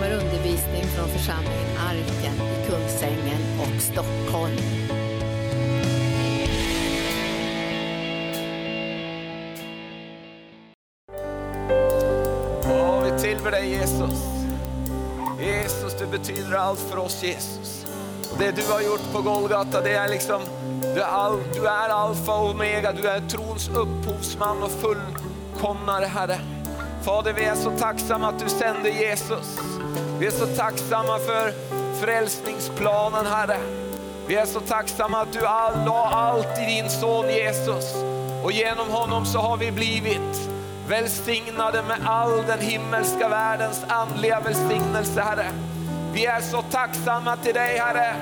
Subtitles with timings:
[0.00, 4.56] kommer undervisning från församlingen Arken i Kungsängen och Stockholm.
[12.62, 14.24] Ja, vi tillber dig Jesus.
[15.40, 17.86] Jesus, du betyder allt för oss Jesus.
[18.38, 20.42] Det du har gjort på Golgata, det är liksom,
[20.82, 26.59] du är, all, du är alfa och omega, du är trons upphovsman och fullkomnare Herre.
[27.04, 29.58] Fader, vi är så tacksamma att du sände Jesus.
[30.18, 31.52] Vi är så tacksamma för
[32.00, 33.58] frälsningsplanen Herre.
[34.26, 37.94] Vi är så tacksamma att du all, la allt i din son Jesus.
[38.44, 40.50] Och genom honom så har vi blivit
[40.88, 45.50] välsignade med all den himmelska världens andliga välsignelse Herre.
[46.12, 48.16] Vi är så tacksamma till dig Herre.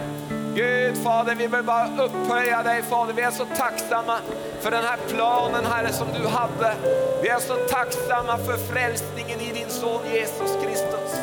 [0.58, 3.12] Gud Fader, vi vill bara upphöja dig Fader.
[3.12, 4.18] Vi är så tacksamma
[4.60, 6.74] för den här planen Herre som du hade.
[7.22, 11.20] Vi är så tacksamma för frälsningen i din son Jesus Kristus.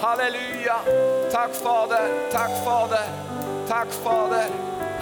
[0.00, 0.76] Halleluja!
[1.32, 3.08] Tack Fader, tack Fader,
[3.68, 4.46] tack Fader.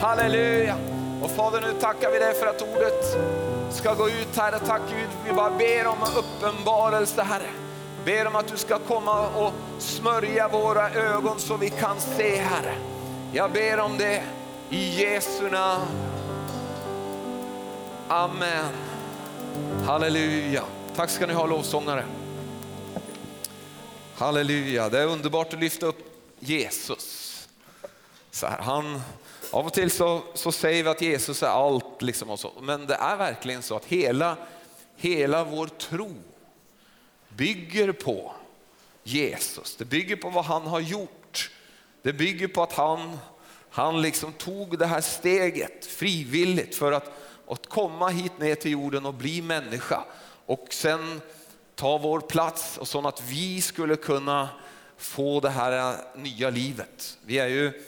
[0.01, 0.77] Halleluja!
[1.23, 3.17] Och Fader nu tackar vi dig för att ordet
[3.71, 4.59] ska gå ut Herre.
[4.59, 7.51] Tack Gud, vi bara ber om en uppenbarelse Herre.
[8.05, 12.96] Ber om att du ska komma och smörja våra ögon så vi kan se Herre.
[13.33, 14.23] Jag ber om det
[14.71, 15.87] i Jesu namn.
[18.09, 18.73] Amen.
[19.85, 20.65] Halleluja.
[20.97, 22.05] Tack ska ni ha lovsångare.
[24.15, 25.99] Halleluja, det är underbart att lyfta upp
[26.39, 27.49] Jesus.
[28.31, 29.01] Så här, han,
[29.51, 32.53] av och till så, så säger vi att Jesus är allt, liksom och så.
[32.61, 34.37] men det är verkligen så att hela,
[34.97, 36.15] hela vår tro
[37.29, 38.33] bygger på
[39.03, 39.77] Jesus.
[39.77, 41.51] Det bygger på vad han har gjort.
[42.07, 43.19] Det bygger på att han,
[43.71, 47.11] han liksom tog det här steget frivilligt för att,
[47.49, 50.05] att komma hit ner till jorden och bli människa.
[50.47, 51.21] Och sen
[51.75, 54.49] ta vår plats och så att vi skulle kunna
[54.97, 57.19] få det här nya livet.
[57.25, 57.83] Vi är ju,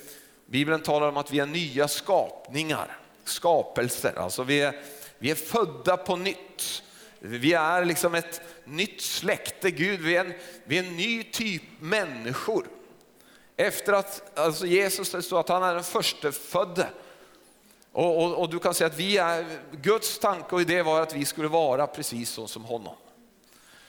[0.47, 4.12] Bibeln talar om att vi är nya skapningar, skapelser.
[4.16, 4.81] Alltså vi är,
[5.19, 6.82] vi är födda på nytt.
[7.19, 10.32] Vi är liksom ett nytt släkte, Gud, vi är en,
[10.65, 12.66] vi är en ny typ människor.
[13.60, 16.86] Efter att alltså Jesus det står att han är den förstefödde.
[17.92, 21.14] Och, och, och du kan säga att vi är, Guds tanke och idé var att
[21.14, 22.94] vi skulle vara precis så som honom.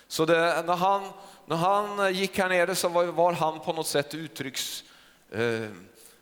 [0.08, 1.10] Så det, när, han,
[1.46, 4.84] när han gick här nere så var, var han på något sätt uttrycks...
[5.32, 5.68] Eh,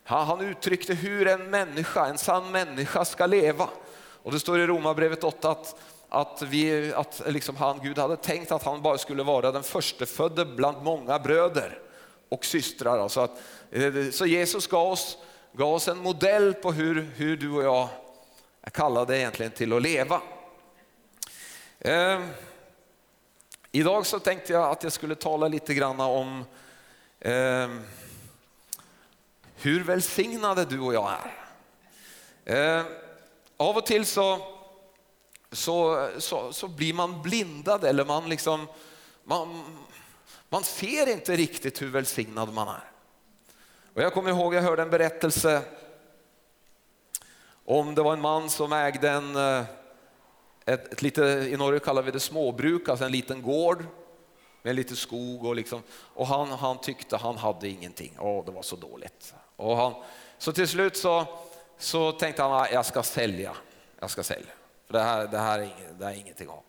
[0.04, 3.68] han uttryckte hur en människa, en sann människa ska leva.
[4.22, 8.52] Och det står i Romarbrevet 8 att, att, vi, att liksom han, Gud hade tänkt
[8.52, 11.82] att han bara skulle vara den förstefödde bland många bröder
[12.28, 12.98] och systrar.
[12.98, 13.40] Alltså att,
[13.70, 15.18] eh, så Jesus gav oss,
[15.52, 17.88] gav oss en modell på hur, hur du och jag
[18.62, 20.20] är kallade egentligen till att leva.
[21.78, 22.20] Eh,
[23.72, 26.44] Idag så tänkte jag att jag skulle tala lite grann om
[27.20, 27.68] eh,
[29.56, 31.12] hur välsignade du och jag
[32.44, 32.78] är.
[32.78, 32.84] Eh,
[33.56, 34.38] av och till så,
[35.52, 38.66] så, så, så, blir man blindad eller man, liksom,
[39.24, 39.64] man,
[40.48, 42.90] man ser inte riktigt hur välsignad man är.
[43.94, 45.62] Och jag kommer ihåg, jag hörde en berättelse
[47.64, 49.64] om det var en man som ägde en eh,
[50.68, 53.84] ett, ett lite, i Norge kallar vi det småbruk, alltså en liten gård
[54.62, 58.16] med lite skog och, liksom, och han, han tyckte han hade ingenting.
[58.18, 59.34] Åh, det var så dåligt.
[59.56, 59.94] Och han,
[60.38, 61.26] så till slut så,
[61.78, 63.56] så tänkte han ah, jag ska sälja.
[64.00, 64.52] Jag ska sälja.
[64.86, 66.62] För det här, det här, är, inget, det här är ingenting av.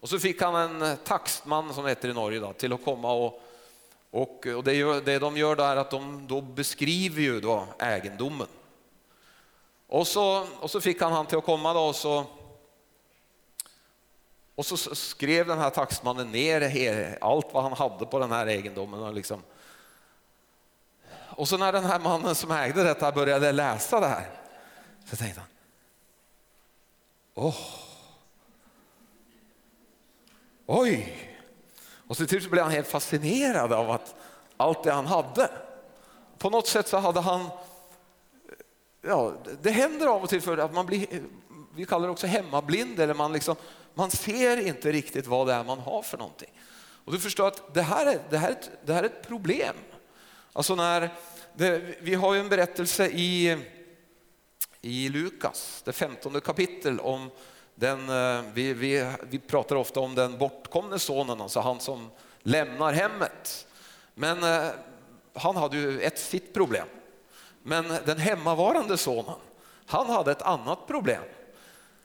[0.00, 3.42] Och så fick han en taxman som heter i Norge då, till att komma och,
[4.10, 7.66] och, och det, gör, det de gör då är att de då beskriver ju då
[7.78, 8.46] egendomen.
[9.86, 12.26] Och så, och så fick han han till att komma då och så
[14.58, 19.02] och så skrev den här taxmannen ner allt vad han hade på den här egendomen.
[19.02, 19.42] Och, liksom.
[21.10, 24.30] och så när den här mannen som ägde detta började läsa det här
[25.10, 25.48] så tänkte han,
[27.34, 27.54] åh,
[30.68, 31.14] oj.
[32.06, 34.14] Och så till blev han helt fascinerad av att
[34.56, 35.50] allt det han hade.
[36.38, 37.48] På något sätt så hade han,
[39.02, 39.32] ja
[39.62, 41.06] det händer av och till för att man blir,
[41.74, 43.56] vi kallar det också hemmablind eller man liksom
[43.94, 46.50] man ser inte riktigt vad det är man har för någonting.
[47.04, 49.26] Och du förstår att det här är, det här är, ett, det här är ett
[49.28, 49.76] problem.
[50.52, 51.10] Alltså när
[51.54, 53.58] det, vi har ju en berättelse i,
[54.80, 57.30] i Lukas, det femtonde kapitel om
[57.78, 62.92] den, eh, vi, vi, vi pratar ofta om den bortkomne sonen, alltså han som lämnar
[62.92, 63.66] hemmet.
[64.14, 64.68] Men eh,
[65.34, 66.86] han hade ju ett sitt problem.
[67.62, 69.34] Men den hemmavarande sonen,
[69.86, 71.22] han hade ett annat problem.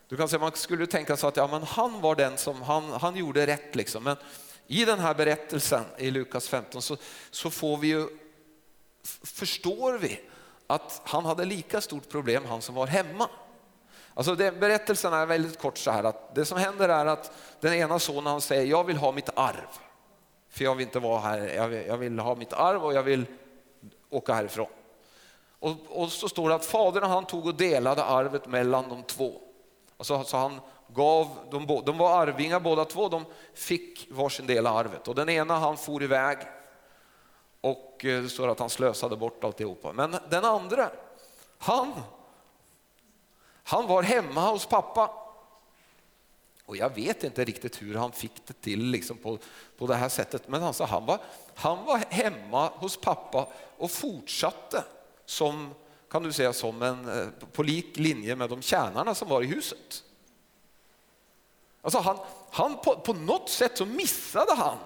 [0.08, 2.92] Du kan säga man skulle tänka sig att ja, men han var den som han,
[2.92, 3.76] han gjorde rätt.
[3.76, 4.04] Liksom.
[4.04, 4.18] Men
[4.68, 6.98] i den här berättelsen i Lukas 15 så,
[7.32, 8.08] så får vi ju,
[9.24, 10.20] förstår vi
[10.68, 13.30] att han hade lika stort problem han som var hemma.
[14.14, 17.74] Alltså det, berättelsen är väldigt kort så här att det som händer är att den
[17.74, 19.68] ena sonen han säger jag vill ha mitt arv.
[20.50, 23.04] För jag vill inte vara här, jag vill, jag vill ha mitt arv och jag
[23.04, 23.26] vill
[24.10, 24.68] åka härifrån.
[25.60, 29.42] Och, och, så står det att fadern han tog och delade arvet mellan de två.
[29.98, 34.78] Alltså, så han gav, de, de var arvingar båda två, de fick varsin del av
[34.78, 35.08] arvet.
[35.08, 36.38] Och den ena han for iväg
[37.62, 39.94] och eh, det står att han slösade bort alltihopa.
[39.94, 40.90] Men den andra,
[41.58, 41.94] han,
[43.64, 45.12] han var hemma hos pappa.
[46.66, 49.38] Och jag vet inte riktigt hur han fick det till liksom på,
[49.78, 50.48] på det här sättet.
[50.48, 51.20] Men alltså, han, var,
[51.56, 54.84] han var hemma hos pappa och fortsatte
[55.26, 55.74] som,
[56.10, 59.46] kan du säga, som en, eh, på lik linje med de tjänarna som var i
[59.46, 60.04] huset.
[61.82, 62.18] Alltså han,
[62.52, 64.78] han på, på något sätt så missade han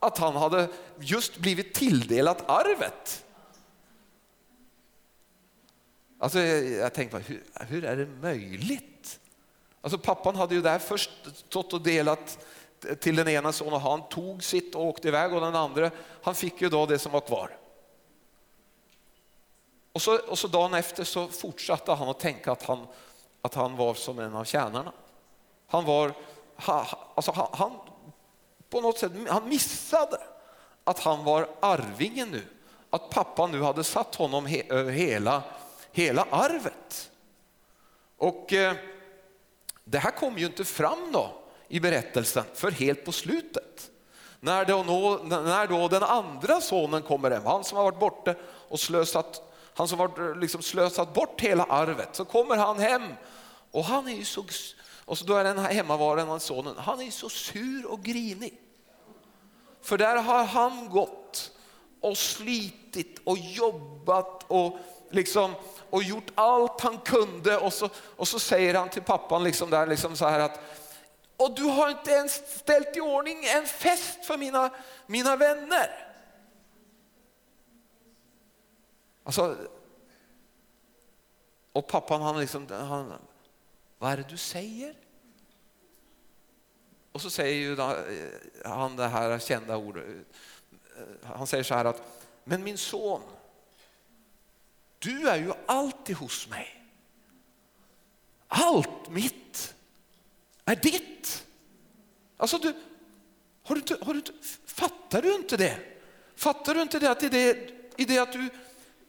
[0.00, 0.68] att han hade
[1.00, 3.25] just blivit tilldelat arvet.
[6.26, 9.20] Alltså jag, jag tänkte, hur, hur är det möjligt?
[9.80, 12.38] Alltså pappan hade ju där först stått och delat
[13.00, 15.90] till den ena sonen och han tog sitt och åkte iväg och den andra
[16.22, 17.56] han fick ju då det som var kvar.
[19.92, 22.86] Och så, och så dagen efter så fortsatte han att tänka att han,
[23.42, 24.92] att han var som en av tjänarna.
[25.66, 26.12] Han var,
[26.56, 27.72] alltså han, han,
[28.70, 30.18] på något sätt, han missade
[30.84, 32.42] att han var arvingen nu.
[32.90, 35.42] Att pappa nu hade satt honom he, över hela,
[35.96, 37.10] hela arvet.
[38.16, 38.74] Och eh,
[39.84, 41.30] det här kom ju inte fram då
[41.68, 43.90] i berättelsen för helt på slutet.
[44.40, 44.82] När då,
[45.24, 48.34] när då den andra sonen kommer hem, han som har varit borta
[48.68, 49.42] och slösat
[49.74, 53.02] han som har eh, liksom slösat bort hela arvet, så kommer han hem
[53.70, 54.44] och han är ju så,
[55.04, 58.60] och så då är den här hemmavarande sonen, han är så sur och grinig.
[59.82, 61.50] För där har han gått
[62.00, 64.78] och slitit och jobbat och
[65.10, 65.54] liksom
[65.90, 69.86] och gjort allt han kunde och så, och så säger han till pappan liksom där
[69.86, 70.60] liksom så här att
[71.36, 74.70] och du har inte ens ställt i ordning en fest för mina,
[75.06, 76.12] mina vänner.
[79.24, 79.56] Alltså,
[81.72, 83.12] och pappan han liksom, han,
[83.98, 84.94] vad är det du säger?
[87.12, 90.04] Och så säger ju eh, han det här kända ordet.
[90.96, 92.02] Eh, han säger så här att,
[92.44, 93.22] men min son,
[94.98, 96.84] du är ju alltid hos mig.
[98.48, 99.74] Allt mitt
[100.64, 101.46] är ditt.
[102.36, 102.74] Alltså du,
[103.62, 104.22] har du, inte, har du,
[104.66, 105.78] fattar du inte det?
[106.36, 108.48] Fattar du inte det att i det, i det att du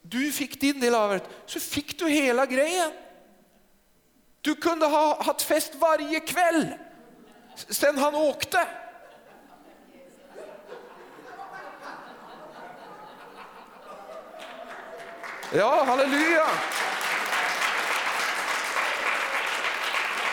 [0.09, 2.91] du fick din del av det, så fick du hela grejen.
[4.41, 6.67] Du kunde ha haft fest varje kväll
[7.55, 8.67] sen han åkte.
[15.53, 16.47] Ja, halleluja!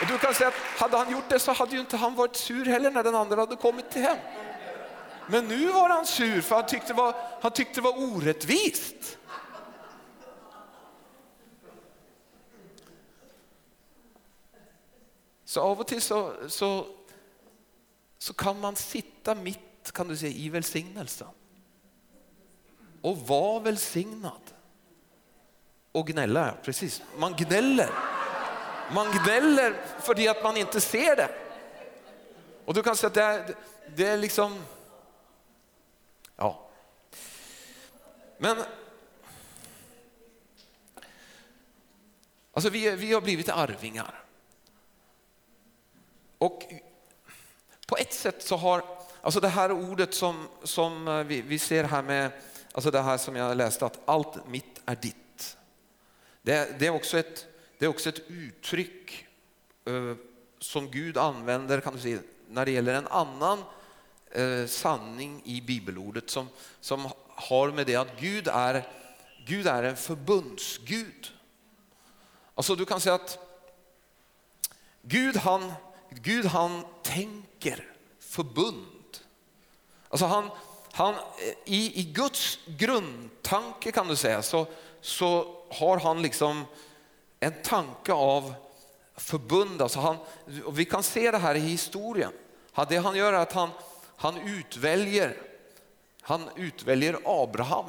[0.08, 2.64] du kan säga att hade han gjort det så hade ju inte han varit sur
[2.64, 4.18] heller när den andra hade kommit till hem.
[5.26, 9.18] Men nu var han sur för han tyckte det var, han tyckte det var orättvist.
[15.44, 16.86] Så av och till så, så,
[18.18, 21.28] så kan man sitta mitt kan du säga, i välsignelsen
[23.02, 24.53] och vara välsignad.
[25.94, 27.02] Och gnälla, precis.
[27.16, 27.90] Man gnäller.
[28.92, 31.30] Man gnäller för att man inte ser det.
[32.64, 33.54] Och du kan säga att det är,
[33.96, 34.64] det är liksom...
[36.36, 36.68] Ja.
[38.38, 38.56] Men...
[42.52, 44.24] Alltså vi, vi har blivit arvingar.
[46.38, 46.62] Och
[47.86, 48.84] på ett sätt så har,
[49.20, 52.30] alltså det här ordet som, som vi, vi ser här med,
[52.72, 55.16] alltså det här som jag läste att allt mitt är ditt.
[56.44, 57.46] Det, det är, också ett,
[57.78, 59.26] det är också ett uttryck
[59.84, 60.14] eh,
[60.58, 63.62] som Gud använder kan du säga, när det gäller en annan
[64.30, 66.48] eh, sanning i bibelordet som,
[66.80, 68.88] som har med det att Gud är,
[69.46, 71.32] Gud är en förbundsgud.
[72.54, 73.38] Alltså du kan säga att
[75.02, 75.72] Gud han
[76.10, 79.18] Gud han tänker förbund.
[80.08, 80.50] Alltså han,
[80.92, 84.66] han, eh, i, I Guds grundtanke kan du säga så,
[85.04, 86.64] så har han liksom
[87.40, 88.54] en tanke av
[89.16, 89.82] förbund.
[89.82, 90.16] Alltså han,
[90.64, 92.32] och vi kan se det här i historien.
[92.88, 93.70] Det han gör är att han,
[94.16, 95.36] han, utväljer,
[96.20, 97.84] han utväljer Abraham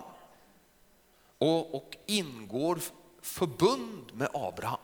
[1.37, 2.79] och, och ingår
[3.21, 4.79] förbund med Abraham.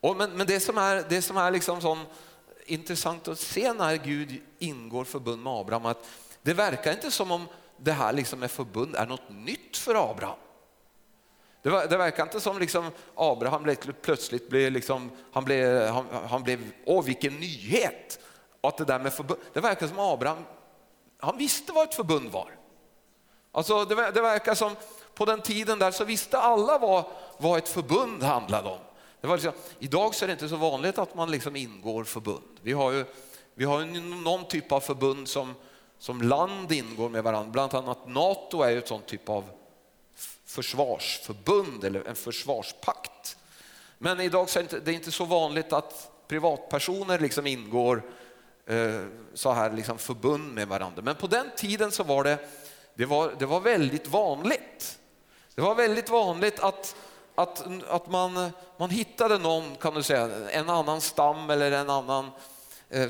[0.00, 1.98] Och men, men det som är, det som är liksom sån
[2.66, 6.06] intressant att se när Gud ingår förbund med Abraham att
[6.42, 10.38] det verkar inte som om det här liksom med förbund är något nytt för Abraham.
[11.62, 16.42] Det, var, det verkar inte som liksom Abraham plötsligt blev, liksom, han blev, han, han
[16.42, 18.18] blev, åh vilken nyhet!
[18.68, 20.44] att det där med förbund, det verkar som Abraham,
[21.18, 22.50] han visste vad ett förbund var.
[23.52, 24.76] Alltså det, det verkar som
[25.14, 27.04] på den tiden där så visste alla vad,
[27.38, 28.78] vad ett förbund handlade om.
[29.20, 32.60] Det var liksom, idag så är det inte så vanligt att man liksom ingår förbund.
[32.62, 33.04] Vi har ju,
[33.54, 35.54] vi har ju någon typ av förbund som,
[35.98, 37.50] som land ingår med varandra.
[37.50, 39.44] Bland annat NATO är ju ett sånt typ av
[40.56, 43.36] försvarsförbund eller en försvarspakt.
[43.98, 48.02] Men idag så är det inte, så vanligt att privatpersoner liksom ingår
[48.66, 49.00] eh,
[49.34, 51.02] så här liksom förbund med varandra.
[51.02, 52.38] Men på den tiden så var det,
[52.94, 54.98] det var, det var väldigt vanligt.
[55.54, 56.96] Det var väldigt vanligt att,
[57.34, 62.30] att, att man, man hittade någon, kan du säga, en annan stam eller en annan
[62.90, 63.08] eh,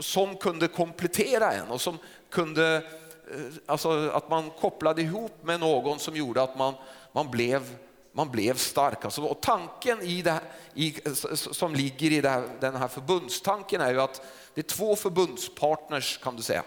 [0.00, 1.98] som kunde komplettera en och som
[2.30, 2.82] kunde,
[3.30, 6.74] Eh, alltså att man kopplade ihop med någon som gjorde att man,
[7.12, 7.76] man blev
[8.16, 9.04] man blev stark.
[9.04, 10.40] Alltså, och tanken i det,
[10.74, 10.94] i,
[11.34, 14.22] som ligger i här, den här förbundstanken är ju att
[14.54, 16.62] det är två förbundspartners kan du säga.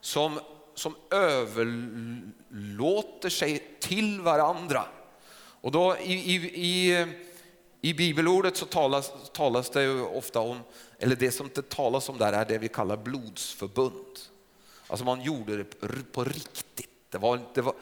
[0.00, 0.40] Som,
[0.74, 4.84] som överlåter sig till varandra.
[5.60, 7.06] Och då i, i, i,
[7.80, 10.60] i bibelordet så talas, talas det ju ofta om,
[10.98, 14.18] eller det som det talas om där är det vi kallar blodsförbund.
[14.88, 15.64] Alltså man gjorde det
[16.12, 16.88] på riktigt.
[17.10, 17.74] Det var, det var,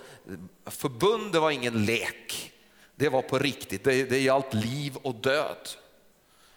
[0.67, 2.53] förbundet var ingen lek.
[2.95, 3.85] Det var på riktigt.
[3.85, 5.69] Det, det gällt liv och död.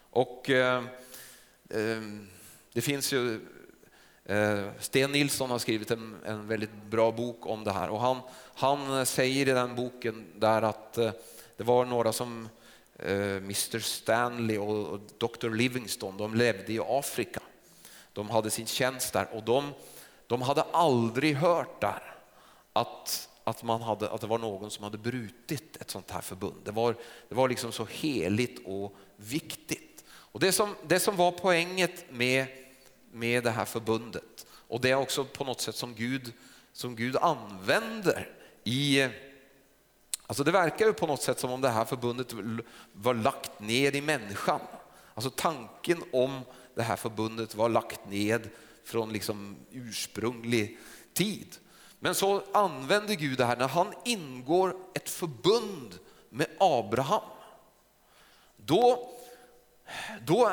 [0.10, 0.84] Och eh,
[1.70, 2.02] eh,
[2.74, 3.40] det finns ju
[4.26, 8.18] eh, Sten Nilsson har skrivit en, en, väldigt bra bok om det här och han,
[8.54, 11.12] han säger i den boken där att eh,
[11.58, 12.50] det var några som
[12.96, 17.40] eh, Mr Stanley och, och Dr Livingstone, de levde i Afrika.
[18.14, 19.74] De hade sin tjänst där och de,
[20.30, 22.16] de hade aldrig hört där
[22.74, 26.62] att, att, man hade, att det var någon som hade brutit ett sånt här förbund.
[26.64, 26.96] Det var,
[27.30, 30.06] det var liksom så heligt och viktigt.
[30.10, 32.46] Och det, som, det som var poänget med,
[33.12, 36.34] med det här förbundet och det är också på något sätt som Gud,
[36.74, 38.30] som Gud använder
[38.64, 39.08] i
[40.28, 42.34] Alltså det verkar ju på något sätt som om det här förbundet
[42.94, 44.60] var lagt ner i människan.
[45.14, 46.42] Alltså tanken om
[46.76, 48.50] det här förbundet var lagt ned
[48.90, 50.78] från liksom ursprunglig
[51.14, 51.56] tid.
[52.00, 57.22] Men så använder Gud det här när han ingår ett förbund med Abraham.
[58.58, 59.10] Då,
[60.26, 60.52] då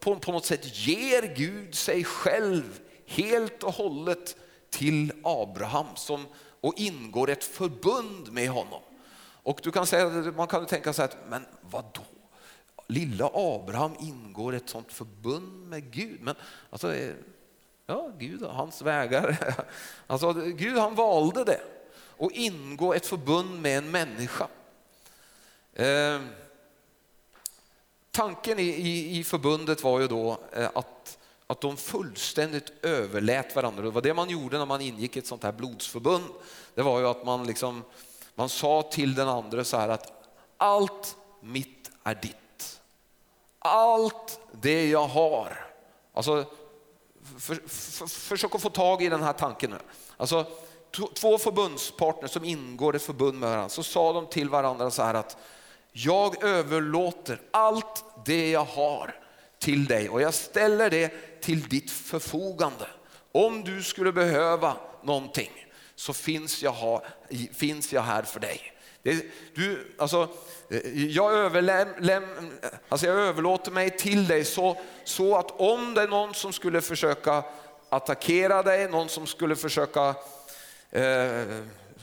[0.00, 4.36] på, på något sätt ger Gud sig själv helt och hållet
[4.70, 6.26] till Abraham som,
[6.60, 8.80] och ingår ett förbund med honom.
[9.42, 12.02] Och du kan säga, man kan tänka sig att, men vadå?
[12.86, 16.20] Lilla Abraham ingår ett sånt förbund med Gud.
[16.20, 16.34] Men
[16.70, 17.14] alltså, eh,
[17.90, 19.54] Ja, Gud och hans vägar.
[20.06, 21.60] Alltså, Gud han valde det
[22.16, 24.48] och ingå ett förbund med en människa.
[25.74, 26.20] Eh,
[28.10, 33.82] tanken i, i, i, förbundet var ju då eh, att, att de fullständigt överlät varandra.
[33.82, 36.24] Det var det man gjorde när man ingick ett sånt här blodsförbund.
[36.74, 37.84] Det var ju att man, liksom,
[38.34, 40.12] man sa till den andra så här att
[40.56, 42.80] allt mitt är ditt.
[43.58, 45.66] Allt det jag har.
[46.12, 46.46] Alltså
[47.38, 49.78] för, för, försök att få tag i den här tanken nu.
[50.16, 50.46] Alltså,
[51.14, 55.14] två förbundspartners som ingår i förbund med varandra, så sa de till varandra så här
[55.14, 55.36] att
[55.92, 59.14] jag överlåter allt det jag har
[59.58, 62.86] till dig och jag ställer det till ditt förfogande.
[63.32, 65.50] Om du skulle behöva någonting
[65.94, 67.02] så finns jag, ha,
[67.52, 68.72] finns jag här för dig.
[69.02, 70.28] Det, du, alltså,
[70.70, 72.24] eh, jag, överläm,
[72.88, 76.80] alltså jag överlåter mig till dig så, så att om det är någon som skulle
[76.80, 77.44] försöka
[77.88, 80.14] attackera dig, någon som skulle försöka
[80.90, 81.44] eh,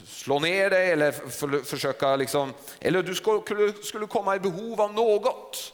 [0.07, 4.93] slå ner dig eller för, försöka liksom, eller du skulle, skulle komma i behov av
[4.93, 5.73] något,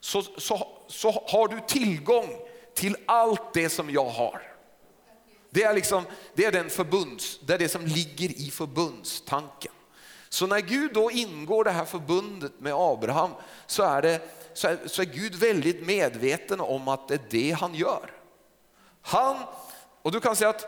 [0.00, 2.28] så, så, så har du tillgång
[2.74, 4.42] till allt det som jag har.
[5.50, 9.72] Det är, liksom, det är, den förbunds, det är det som ligger i förbundstanken.
[10.32, 13.30] Så när Gud då ingår det här förbundet med Abraham
[13.66, 14.20] så är, det,
[14.54, 18.10] så är, så är Gud väldigt medveten om att det är det han gör.
[19.02, 19.36] Han,
[20.02, 20.66] och du kan säga att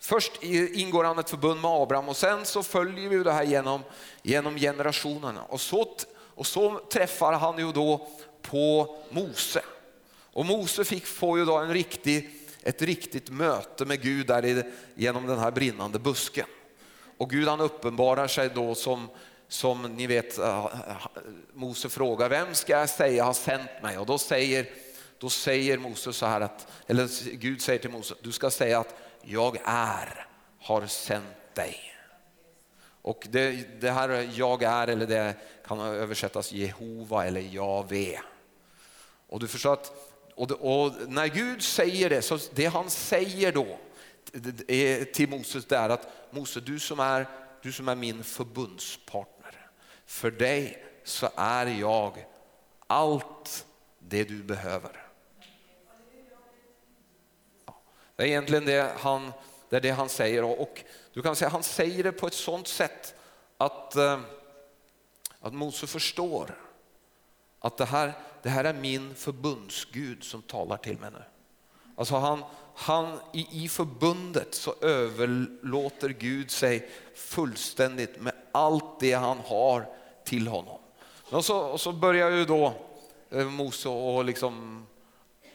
[0.00, 3.82] först ingår han ett förbund med Abraham och sen så följer vi det här genom,
[4.22, 5.42] genom generationerna.
[5.42, 5.96] Och så,
[6.34, 8.08] och så träffar han ju då
[8.42, 9.62] på Mose.
[10.32, 12.30] Och Mose fick, får ju då en riktig,
[12.62, 14.62] ett riktigt möte med Gud där i,
[14.94, 16.46] genom den här brinnande busken.
[17.18, 19.08] Och Gud han uppenbarar sig då som,
[19.48, 20.66] som ni vet, eh,
[21.52, 23.98] Mose frågar, vem ska jag säga har sänt mig?
[23.98, 24.66] Och då säger,
[25.18, 28.94] då säger Mose så här att, eller Gud säger till Mose, du ska säga att
[29.22, 30.26] jag är
[30.60, 31.76] har sänt dig.
[33.02, 35.34] Och det, det här jag är, eller det
[35.66, 38.20] kan översättas Jehova eller Jave.
[39.28, 39.92] Och du förstår att
[40.34, 43.78] och, och när Gud säger det, så det han säger då
[45.12, 47.26] till Moses det är att Mose, du som är,
[47.62, 49.70] du som är min förbundspartner,
[50.06, 52.26] för dig så är jag
[52.86, 53.66] allt
[53.98, 55.08] det du behöver.
[58.16, 59.32] Det är egentligen det han,
[59.68, 62.68] det är det han säger och du kan säga han säger det på ett sådant
[62.68, 63.14] sätt
[63.56, 64.20] att, eh,
[65.40, 66.58] att Mose förstår
[67.58, 71.22] att det här, det här är min förbundsgud som talar till mig nu.
[71.96, 72.44] Alltså han,
[72.80, 79.86] han, i, I förbundet så överlåter Gud sig fullständigt med allt det han har
[80.24, 80.78] till honom.
[81.30, 82.72] Och så, och så börjar ju då
[83.30, 84.86] eh, Mose och liksom,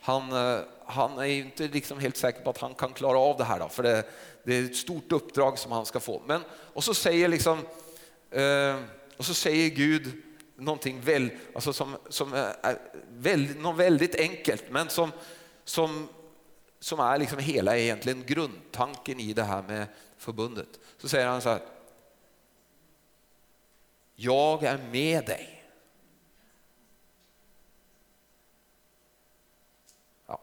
[0.01, 3.44] han, eh, han är inte liksom helt säker på att han kan klara av det
[3.44, 4.03] här, då, för det,
[4.44, 6.22] det är ett stort uppdrag som han ska få.
[6.25, 6.42] Men,
[6.74, 7.60] och, så säger liksom,
[8.32, 8.75] eh,
[9.18, 10.12] och så säger Gud
[10.56, 12.77] någonting väl, alltså som, som är
[13.10, 15.12] väldigt, något väldigt enkelt, men som,
[15.65, 16.08] som,
[16.83, 19.87] som är liksom hela egentligen grundtanken i det här med
[20.17, 20.79] förbundet.
[20.97, 21.61] Så säger han så här.
[24.15, 25.63] Jag är med dig.
[30.27, 30.39] Ja.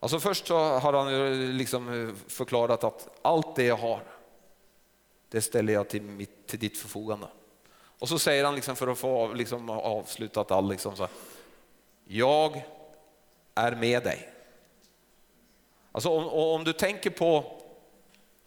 [0.00, 4.02] Alltså först så har han liksom förklarat att allt det jag har,
[5.28, 7.28] det ställer jag till, mitt, till ditt förfogande.
[7.74, 11.12] Och så säger han liksom för att få liksom avslutat all liksom så här,
[12.04, 12.62] jag
[13.54, 14.34] är med dig.
[15.98, 17.60] Alltså om, om, du tänker på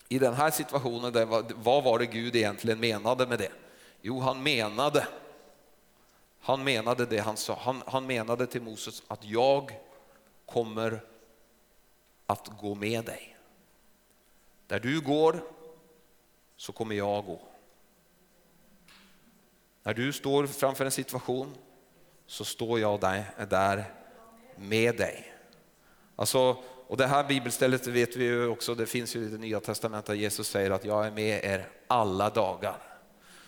[0.10, 3.52] i den här situationen, där, vad var det Gud egentligen menade med det?
[4.02, 5.08] Jo, han menade,
[6.40, 7.58] han menade det han sa.
[7.62, 9.80] Han, han menade till Moses att jag
[10.46, 11.04] kommer
[12.26, 13.38] att gå med dig.
[14.68, 15.44] Där du går
[16.56, 17.40] så kommer jag gå.
[19.84, 21.56] När du står framför en situation
[22.28, 23.94] så står jag där,
[24.56, 25.34] med dig.
[26.16, 26.58] Alltså,
[26.92, 30.06] och det här bibelstället vet vi ju också, det finns ju i det nya testamentet,
[30.06, 32.78] där Jesus säger att jag är med er alla dagar.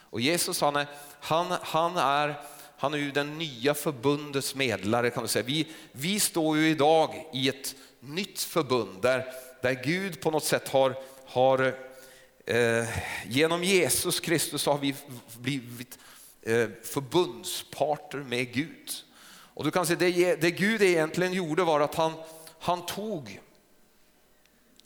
[0.09, 0.87] Och Jesus han är,
[1.19, 2.35] han, han är,
[2.77, 5.45] han är ju den nya förbundets medlare kan man säga.
[5.45, 9.25] Vi, vi står ju idag i ett nytt förbund där,
[9.61, 11.75] där Gud på något sätt har, har
[12.45, 12.85] eh,
[13.27, 14.95] genom Jesus Kristus har vi
[15.37, 15.97] blivit
[16.45, 18.91] Eh, förbundsparter med Gud.
[19.53, 22.11] Och du kan se det, det Gud egentligen gjorde var att han,
[22.63, 23.39] han, tog,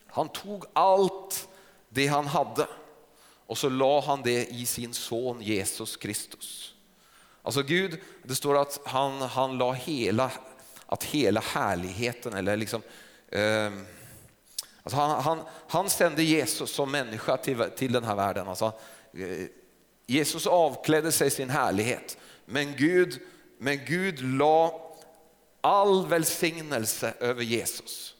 [0.07, 1.47] han tog allt
[1.89, 2.67] det han hade
[3.45, 6.75] och så la han det i sin son Jesus Kristus.
[7.41, 10.31] Alltså Gud, det står att han, han la hela,
[10.85, 12.81] att hela härligheten eller liksom
[13.29, 13.71] eh,
[14.83, 18.47] alltså han, han, han sände Jesus som människa till, till den här världen.
[18.47, 18.65] Alltså,
[19.13, 19.47] eh,
[20.07, 23.19] Jesus avklädde sig sin härlighet, men Gud,
[23.57, 24.86] men Gud la
[25.67, 28.15] all välsignelse över Jesus.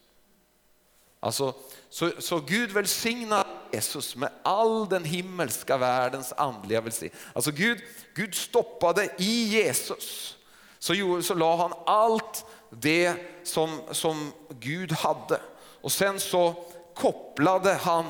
[1.20, 1.54] Alltså,
[1.90, 7.24] så, så Gud välsignar Jesus med all den himmelska världens andliga välsignelse.
[7.34, 7.82] Alltså Gud,
[8.14, 10.38] Gud stoppade i Jesus,
[10.80, 15.42] så, så la han allt det som, som Gud hade.
[15.82, 18.06] Och sen så kopplade han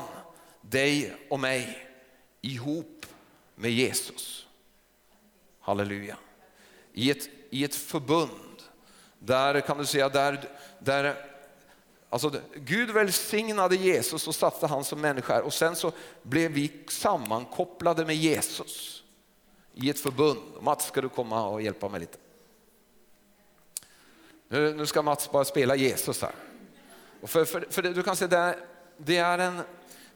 [0.60, 1.88] dig och mig
[2.40, 3.06] ihop
[3.54, 4.46] med Jesus.
[5.60, 6.16] Halleluja.
[6.92, 8.47] I ett, i ett förbund
[9.18, 11.14] där kan du säga där, där
[12.08, 18.04] alltså, Gud välsignade Jesus och satte han som människa och sen så blev vi sammankopplade
[18.04, 19.02] med Jesus
[19.74, 20.40] i ett förbund.
[20.60, 22.18] Mats ska du komma och hjälpa mig lite.
[24.48, 26.34] Nu, nu ska Mats bara spela Jesus här.
[27.20, 28.58] Och för, för, för det, du kan se, det,
[28.96, 29.60] det, är en,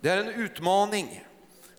[0.01, 1.25] det är en utmaning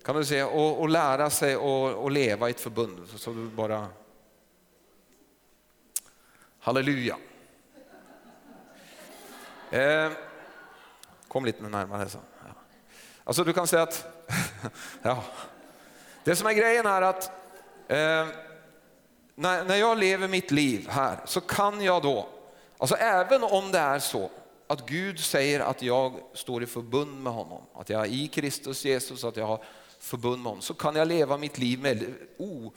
[0.04, 3.08] kan du säga, att lära sig att leva i ett förbund.
[3.16, 3.86] Så du bara...
[6.64, 7.16] Halleluja.
[9.70, 10.10] Eh,
[11.28, 12.08] kom lite närmare.
[12.08, 12.18] Så.
[12.40, 12.48] Ja.
[13.24, 14.06] Alltså du kan säga att,
[15.02, 15.24] ja.
[16.24, 17.24] det som är grejen är att
[17.88, 18.26] eh,
[19.34, 22.28] när, när jag lever mitt liv här så kan jag då,
[22.78, 24.30] alltså även om det är så
[24.66, 28.84] att Gud säger att jag står i förbund med honom, att jag är i Kristus
[28.84, 29.64] Jesus, att jag har
[29.98, 32.72] förbund med honom så kan jag leva mitt liv med o,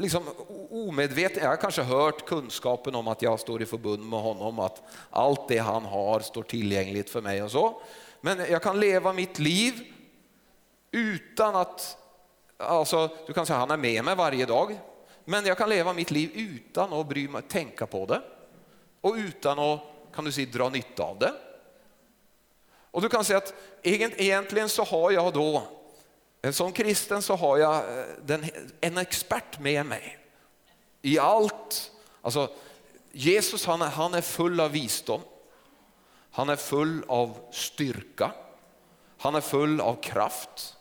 [0.00, 0.22] liksom,
[0.70, 1.42] omedveten.
[1.42, 5.48] Jag har kanske hört kunskapen om att jag står i förbund med honom, att allt
[5.48, 7.82] det han har står tillgängligt för mig och så.
[8.20, 9.80] Men jag kan leva mitt liv
[10.90, 11.96] utan att,
[12.56, 14.78] alltså du kan säga han är med mig varje dag,
[15.24, 18.22] men jag kan leva mitt liv utan att bry mig, tänka på det
[19.00, 19.80] och utan att
[20.14, 21.32] kan du säga, dra nytta av det.
[22.90, 25.62] Och du kan säga att egentligen så har jag då,
[26.50, 28.44] som kristen så har jag eh, den,
[28.80, 30.18] en expert med mig
[31.02, 31.92] i allt.
[32.22, 32.48] Alltså,
[33.12, 35.20] Jesus han är, han är full av visdom,
[36.30, 38.32] han är full av styrka,
[39.18, 40.76] han är full av kraft,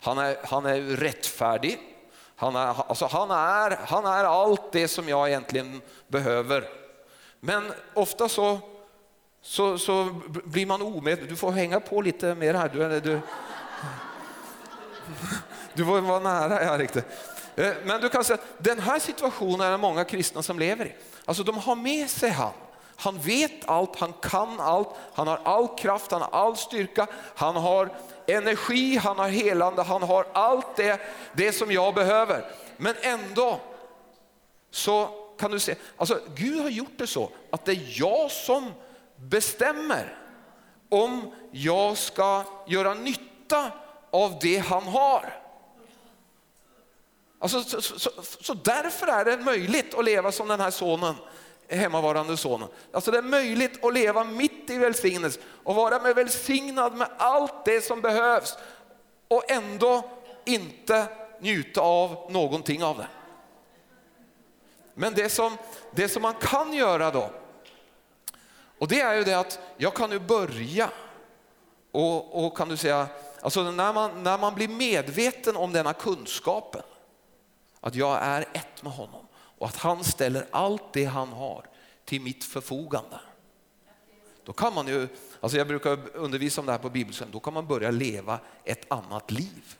[0.00, 1.78] han är, han är rättfärdig,
[2.36, 6.68] han är, alltså han, är, han är allt det som jag egentligen behöver.
[7.40, 8.58] Men ofta så,
[9.42, 11.28] så, så blir man omedveten.
[11.28, 12.68] Du får hänga på lite mer här.
[12.68, 13.20] Du, du,
[15.74, 16.64] du får vara nära.
[16.64, 17.04] Ja, riktigt.
[17.56, 20.94] Eh, men du kan säga den här situationen är det många kristna som lever i.
[21.24, 22.52] Alltså de har med sig han.
[22.96, 27.56] Han vet allt, han kan allt, han har all kraft, han har all styrka, han
[27.56, 27.90] har
[28.26, 31.00] energi, han har helande, han har allt det,
[31.32, 32.44] det som jag behöver.
[32.76, 33.60] Men ändå
[34.70, 38.72] så kan du se, alltså Gud har gjort det så att det är jag som
[39.16, 40.18] bestämmer
[40.88, 43.70] om jag ska göra nytta
[44.12, 45.42] av det han har.
[47.38, 51.14] Alltså, så, så, så, därför är det möjligt att leva som den här sonen
[51.68, 52.68] hemmavarande sonen.
[52.92, 57.64] Alltså det är möjligt att leva mitt i välsignelse och vara med välsignad med allt
[57.64, 58.56] det som behövs
[59.28, 60.10] och ändå
[60.44, 61.06] inte
[61.40, 63.08] njuta av någonting av det.
[64.94, 65.58] Men det som,
[65.90, 67.30] det som man kan göra då,
[68.78, 70.90] och det är ju det att jag kan ju börja
[71.92, 73.06] och, och kan du säga,
[73.42, 76.82] alltså när man, när man blir medveten om denna kunskapen,
[77.80, 81.66] att jag är ett med honom och att han ställer allt det han har
[82.04, 83.20] till mitt förfogande.
[84.44, 85.08] Då kan man ju,
[85.40, 88.92] alltså jag brukar undervisa om det här på bibelsen, då kan man börja leva ett
[88.92, 89.76] annat liv.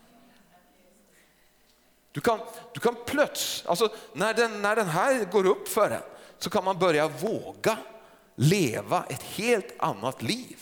[2.13, 2.39] Du kan,
[2.75, 6.03] du kan plötsligt, alltså när den, när den här går upp för en
[6.39, 7.79] så kan man börja våga
[8.35, 10.59] leva ett helt annat liv.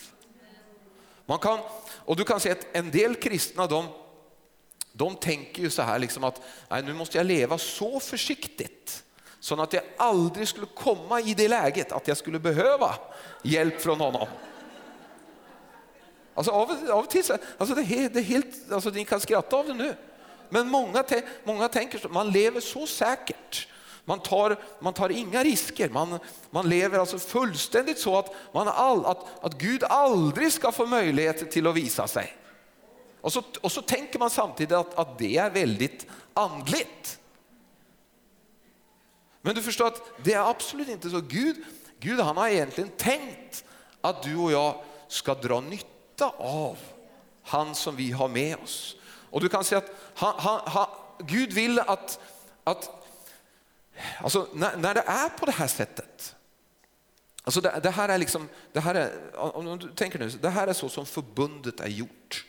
[1.31, 1.59] Man kan,
[2.05, 3.87] och du kan se att en del kristna de,
[4.93, 9.05] de tänker ju så här liksom att nej, nu måste jag leva så försiktigt
[9.40, 12.95] så att jag aldrig skulle komma i det läget att jag skulle behöva
[13.43, 14.29] hjälp från honom.
[16.35, 17.23] Alltså av, av till,
[17.59, 19.95] alltså det, är, det är helt, alltså ni kan skratta av det nu.
[20.49, 21.05] Men många,
[21.45, 23.69] många tänker så, man lever så säkert.
[24.04, 26.18] Man tar, man tar inga risker, man,
[26.50, 31.50] man lever alltså fullständigt så att, man all, att, att Gud aldrig ska få möjlighet
[31.50, 32.36] till att visa sig.
[33.20, 37.18] Och så, och så tänker man samtidigt att, att det är väldigt andligt.
[39.42, 41.20] Men du förstår att det är absolut inte så.
[41.20, 41.56] Gud,
[42.00, 43.64] Gud han har egentligen tänkt
[44.00, 44.74] att du och jag
[45.08, 46.76] ska dra nytta av
[47.42, 48.96] han som vi har med oss.
[49.30, 50.86] Och du kan säga att han, han, han,
[51.18, 52.20] Gud vill att,
[52.64, 52.99] att
[54.18, 56.36] alltså när, när det är på det här sättet,
[57.44, 60.66] alltså det, det här är liksom, det här är, om du tänker nu, det här
[60.66, 62.44] är så som förbundet är gjort.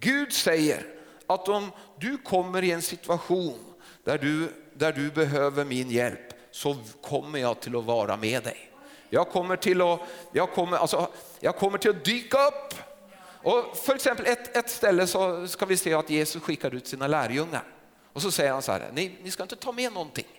[0.00, 0.86] Gud säger
[1.26, 3.58] att om du kommer i en situation
[4.04, 8.70] där du, där du behöver min hjälp så kommer jag till att vara med dig.
[9.10, 10.00] Jag kommer till att,
[10.32, 11.08] jag kommer, alltså,
[11.40, 12.74] jag kommer till att dyka upp
[13.44, 17.06] och för exempel ett, ett ställe så ska vi se att Jesus skickar ut sina
[17.06, 17.64] lärjungar.
[18.12, 20.33] Och så säger han så här, ni, ni ska inte ta med någonting.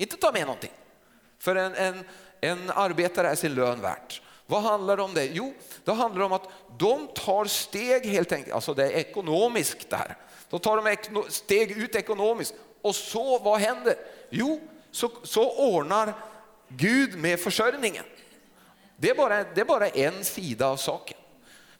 [0.00, 0.70] Inte ta med någonting.
[1.38, 2.04] För en, en,
[2.40, 4.22] en arbetare är sin lön värt.
[4.46, 5.24] Vad handlar det om det?
[5.24, 10.16] Jo, det handlar om att de tar steg helt enkelt, alltså det är ekonomiskt där.
[10.50, 10.76] Då tar
[11.12, 13.94] de steg ut ekonomiskt och så vad händer?
[14.30, 14.60] Jo,
[14.90, 16.12] så, så ordnar
[16.68, 18.04] Gud med försörjningen.
[18.96, 21.18] Det är, bara, det är bara en sida av saken.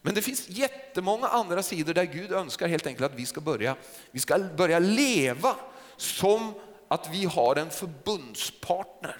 [0.01, 3.75] Men det finns jättemånga andra sidor där Gud önskar helt enkelt att vi ska börja,
[4.11, 5.55] vi ska börja leva
[5.97, 6.53] som
[6.91, 9.17] att vi har en förbundspartner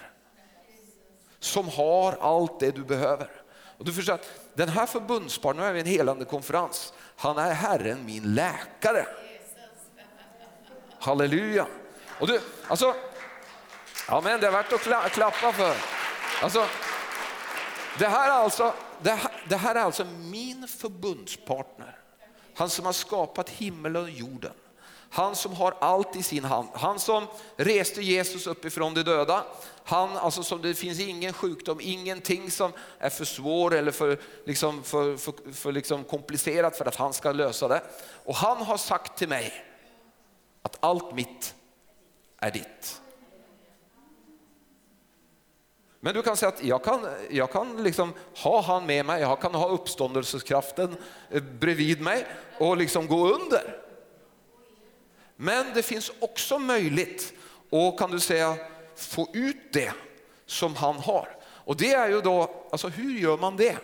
[1.39, 3.29] som har allt det du behöver.
[3.77, 7.53] Och du förstår att den här förbundspartnern, nu är vi en helande konferens, han är
[7.53, 9.05] Herren min läkare.
[10.99, 11.67] Halleluja.
[12.19, 12.95] Och du, alltså,
[14.07, 15.75] amen, det är värt att klappa för.
[16.43, 16.65] Alltså,
[17.99, 21.97] det här är alltså det här, det här är alltså min förbundspartner.
[22.55, 24.53] Han som har skapat himmelen och jorden.
[25.13, 26.67] Han som har allt i sin hand.
[26.73, 29.45] Han som reste Jesus uppifrån de döda.
[29.83, 34.83] Han alltså som det finns ingen sjukdom, ingenting som är för svår eller för, liksom,
[34.83, 37.81] för, för, för liksom komplicerat för att han ska lösa det.
[38.25, 39.65] Och han har sagt till mig
[40.61, 41.55] att allt mitt
[42.37, 43.01] är ditt.
[45.99, 49.41] Men du kan säga att jag kan, jag kan liksom ha han med mig, jag
[49.41, 50.95] kan ha uppståndelseskraften
[51.29, 52.25] eh, bredvid mig
[52.57, 53.80] och liksom gå under.
[55.43, 57.33] Men det finns också möjligt
[57.71, 58.57] att kan du säga
[58.95, 59.93] få ut det
[60.45, 61.37] som han har.
[61.43, 63.77] Och det är ju då, alltså hur gör man det?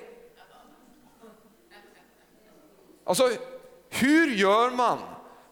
[3.03, 3.31] Alltså,
[3.89, 4.99] hur gör man?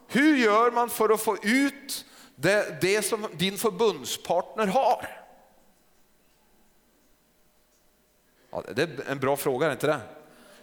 [0.08, 5.08] Hur gör man för att få ut det, det som din förbundspartner har?
[8.50, 10.00] Ja, det är en bra fråga, är inte det?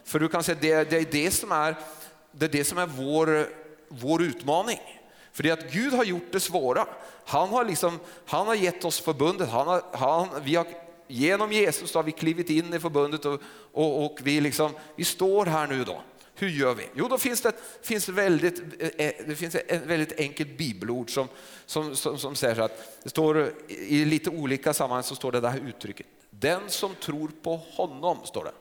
[0.04, 1.76] För du kan säga det, det är det som är,
[2.32, 3.46] det är, det som är vår,
[3.88, 4.80] vår utmaning.
[5.34, 6.86] För det är att Gud har gjort det svåra.
[7.24, 9.48] Han har, liksom, han har gett oss förbundet.
[9.48, 10.66] Han har, han, vi har,
[11.08, 13.40] genom Jesus har vi klivit in i förbundet och,
[13.72, 16.02] och, och vi, liksom, vi står här nu då.
[16.34, 16.88] Hur gör vi?
[16.94, 21.28] Jo, då finns det, finns väldigt, eh, eh, det finns ett väldigt enkelt bibelord som,
[21.66, 25.40] som, som, som säger så att det står i lite olika sammanhang så står det
[25.40, 26.06] det här uttrycket.
[26.30, 28.52] Den som tror på honom, står det.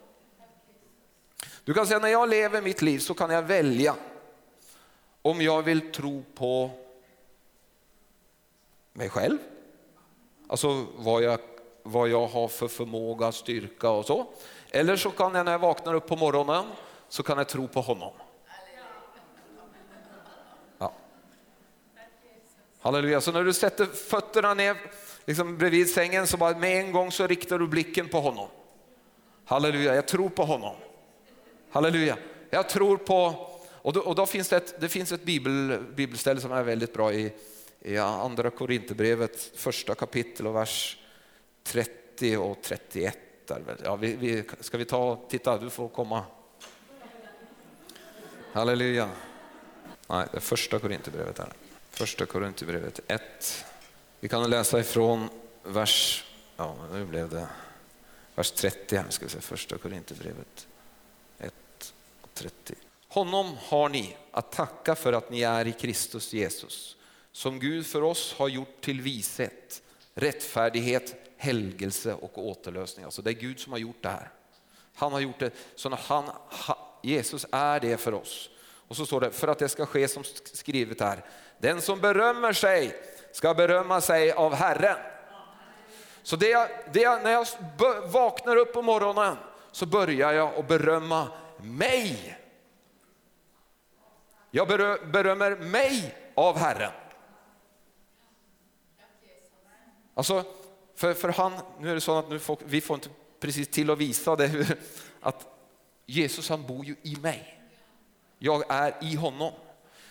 [1.64, 3.96] Du kan säga när jag lever mitt liv så kan jag välja
[5.24, 6.72] om jag vill tro på
[8.94, 9.38] mig själv,
[10.48, 11.40] alltså vad jag,
[11.84, 14.26] vad jag har för förmåga, styrka och så.
[14.72, 16.66] Eller så kan jag när jag vaknar upp på morgonen
[17.10, 18.14] så kan jag tro på honom.
[20.78, 20.94] Ja.
[22.80, 24.78] Halleluja, så när du sätter fötterna ner
[25.26, 28.48] liksom bredvid sängen så bara med en gång så riktar du blicken på honom.
[29.46, 30.76] Halleluja, jag tror på honom.
[31.72, 32.18] Halleluja,
[32.50, 33.50] jag tror på,
[33.84, 36.94] och då, och då finns det ett, det finns ett bibel, bibelställe som är väldigt
[36.94, 37.34] bra i,
[37.80, 40.98] i andra Korinthierbrevet, första kapitel och vers
[41.64, 43.18] 30 och 31.
[43.84, 46.24] Ja, vi, vi, ska vi ta, titta du får komma.
[48.52, 49.10] Halleluja.
[50.08, 51.40] Nej, det är första Korinthierbrevet.
[51.90, 53.66] Första Korinthierbrevet 1.
[54.20, 55.30] Vi kan läsa ifrån
[55.64, 56.26] vers,
[56.58, 57.48] ja nu blev det
[58.36, 60.68] vers 30 här, ska vi säga, första Korinthierbrevet
[61.40, 61.54] 1
[62.22, 62.76] och 30.
[63.14, 66.98] Honom har ni att tacka för att ni är i Kristus Jesus,
[67.32, 69.82] som Gud för oss har gjort till vishet,
[70.14, 73.06] rättfärdighet, helgelse och återlösning.
[73.06, 74.30] Alltså det är Gud som har gjort det här.
[74.96, 76.30] Han har gjort det så när han,
[77.02, 78.50] Jesus är det för oss.
[78.88, 80.24] Och så står det, för att det ska ske som
[80.54, 81.26] skrivet här,
[81.60, 82.96] den som berömmer sig
[83.32, 84.98] ska berömma sig av Herren.
[86.24, 87.48] Så det jag, det jag, när jag
[88.12, 89.38] vaknar upp på morgonen
[89.72, 91.28] så börjar jag att berömma
[91.62, 92.40] mig.
[94.56, 94.68] Jag
[95.12, 96.92] berömmer mig av Herren.
[100.14, 100.44] Alltså,
[100.96, 103.90] för, för han, nu är det så att nu får, vi får inte precis till
[103.90, 104.78] att visa det,
[105.22, 105.48] att
[106.06, 107.62] Jesus han bor ju i mig.
[108.40, 109.54] Jag är i honom.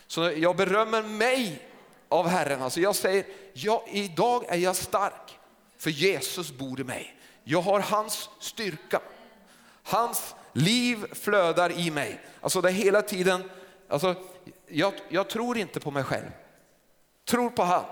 [0.07, 1.69] Så jag berömmer mig
[2.09, 2.63] av Herren.
[2.63, 5.39] Alltså jag säger, ja, idag är jag stark
[5.77, 7.17] för Jesus bor i mig.
[7.45, 9.01] Jag har hans styrka.
[9.83, 12.21] Hans liv flödar i mig.
[12.41, 13.51] Alltså det är hela tiden,
[13.93, 14.15] alltså,
[14.67, 16.31] jag, jag tror inte på mig själv.
[17.25, 17.85] Tror på han.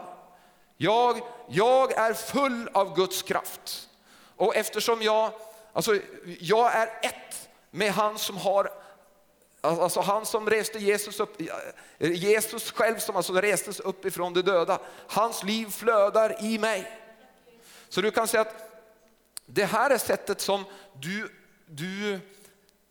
[0.76, 3.88] Jag, jag är full av Guds kraft.
[4.36, 5.32] Och eftersom jag,
[5.72, 5.98] alltså,
[6.40, 8.70] jag är ett med han som har
[9.62, 11.40] Alltså han som reste Jesus upp,
[11.98, 17.00] Jesus själv som alltså restes upp ifrån de döda, hans liv flödar i mig.
[17.88, 18.82] Så du kan säga att
[19.46, 20.64] det här är sättet som
[21.00, 21.28] du,
[21.66, 22.20] du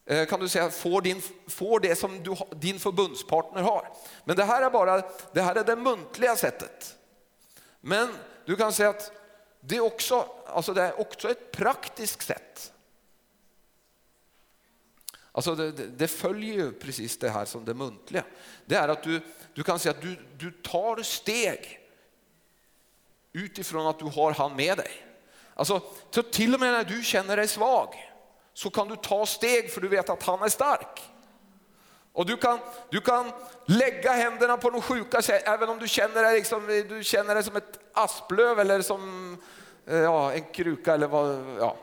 [0.10, 3.88] Eh, kan du säga, får, din, får det som du, din förbundspartner har.
[4.24, 6.98] Men det här är bara det, här är det muntliga sättet.
[7.82, 8.10] Men
[8.46, 9.12] du kan säga att
[9.60, 12.74] det är också, alltså det är också ett praktiskt sätt.
[15.32, 18.24] Alltså det, det, följer ju precis det här som det muntliga.
[18.66, 19.22] Det är att du,
[19.54, 21.80] du kan säga att du, du tar steg
[23.34, 24.92] utifrån att du har han med dig.
[25.54, 25.80] Alltså,
[26.32, 28.09] till och med när du känner dig svag
[28.60, 31.12] så kan du ta steg för du vet att han är stark.
[32.14, 33.32] Och du kan, du kan
[33.66, 37.56] lägga händerna på de sjuka även om du känner dig, liksom, du känner dig som
[37.56, 39.38] ett asplöv eller som
[39.88, 40.94] eh, ja, en kruka.
[40.94, 41.76] Eller vad, ja.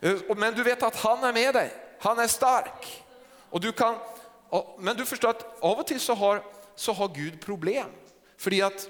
[0.00, 1.72] Eh, men du vet att han är med dig.
[2.00, 3.04] Han är stark.
[3.50, 3.96] Och du kan,
[4.78, 6.42] men du förstår att av och till så har,
[6.74, 7.86] så har Gud problem.
[8.36, 8.88] För att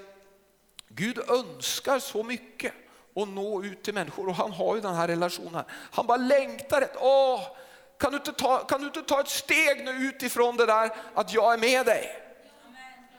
[0.87, 2.73] Gud önskar så mycket
[3.13, 5.63] och nå ut till människor och han har ju den här relationen.
[5.69, 7.41] Han bara längtar ett, åh,
[7.99, 11.33] kan du, inte ta, kan du inte ta ett steg nu utifrån det där att
[11.33, 12.21] jag är med dig?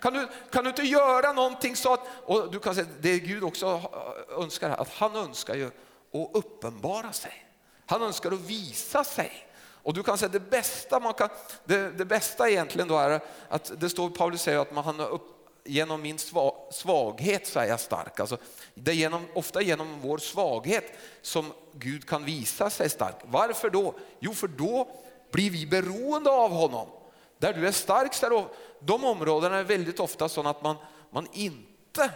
[0.00, 3.44] Kan du, kan du inte göra någonting så att, och du kan säga det Gud
[3.44, 3.82] också
[4.38, 7.46] önskar, att han önskar ju att uppenbara sig.
[7.86, 9.46] Han önskar att visa sig.
[9.82, 11.28] Och du kan säga det bästa, man kan,
[11.64, 16.02] det, det bästa egentligen då är att det står Paulus säger att man upp, genom
[16.02, 16.18] min
[16.70, 18.20] svaghet så är jag stark.
[18.20, 18.38] Alltså,
[18.74, 20.84] det är genom, ofta genom vår svaghet
[21.22, 23.16] som Gud kan visa sig stark.
[23.24, 23.94] Varför då?
[24.20, 24.88] Jo, för då
[25.30, 26.88] blir vi beroende av honom.
[27.38, 28.46] Där du är stark, där
[28.80, 30.76] de områdena är väldigt ofta sådana att man,
[31.10, 32.10] man inte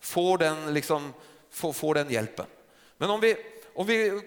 [0.00, 1.14] får den, liksom,
[1.50, 2.46] får, får den hjälpen.
[2.96, 3.36] Men om, vi,
[3.74, 4.20] om, vi,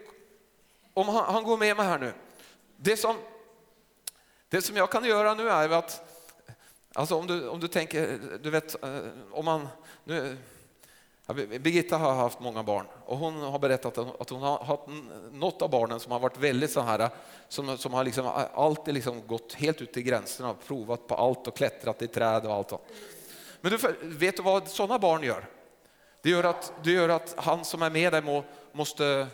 [0.94, 2.14] om han, han går med mig här nu.
[2.78, 3.16] Det som,
[4.50, 6.11] Det som jag kan göra nu är att,
[6.94, 9.00] alltså om du, om du tänker, du vet, eh,
[9.32, 9.68] om man,
[10.04, 10.38] nu,
[11.34, 14.84] Birgitta har haft många barn och hon har berättat att hon har haft
[15.32, 17.10] något av barnen som har varit väldigt så här,
[17.48, 21.48] som, som har liksom alltid liksom gått helt ut till gränserna och provat på allt
[21.48, 22.74] och klättrat i träd och allt.
[23.62, 25.46] Men du, vet du vad sådana barn gör?
[26.22, 29.28] Det gör att, det gör att han som är med dig må, måste,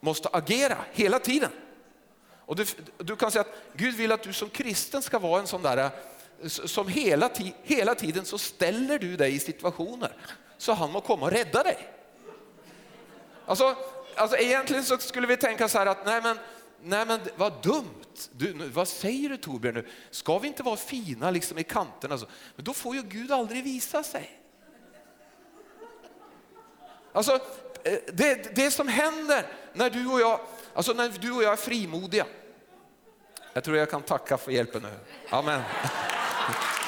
[0.00, 1.50] måste agera hela tiden.
[2.30, 2.64] Och du,
[2.98, 5.90] du, kan säga att Gud vill att du som kristen ska vara en sån där
[6.46, 7.30] som hela,
[7.62, 10.12] hela tiden så ställer du dig i situationer
[10.58, 11.88] så han må komma och rädda dig.
[13.46, 13.76] Alltså,
[14.14, 16.38] alltså egentligen så skulle vi tänka så här att nej men,
[16.82, 17.94] nej men vad dumt.
[18.32, 19.86] Du, nu, vad säger du Torbjörn nu?
[20.10, 22.18] Ska vi inte vara fina liksom i kanterna?
[22.18, 22.26] Så?
[22.56, 24.40] Men då får ju Gud aldrig visa sig.
[27.12, 27.34] Alltså
[27.84, 30.40] eh, det, det som händer när du och jag,
[30.74, 32.26] alltså när du och jag är frimodiga.
[33.52, 34.92] Jag tror jag kan tacka för hjälpen nu.
[35.30, 35.62] Amen.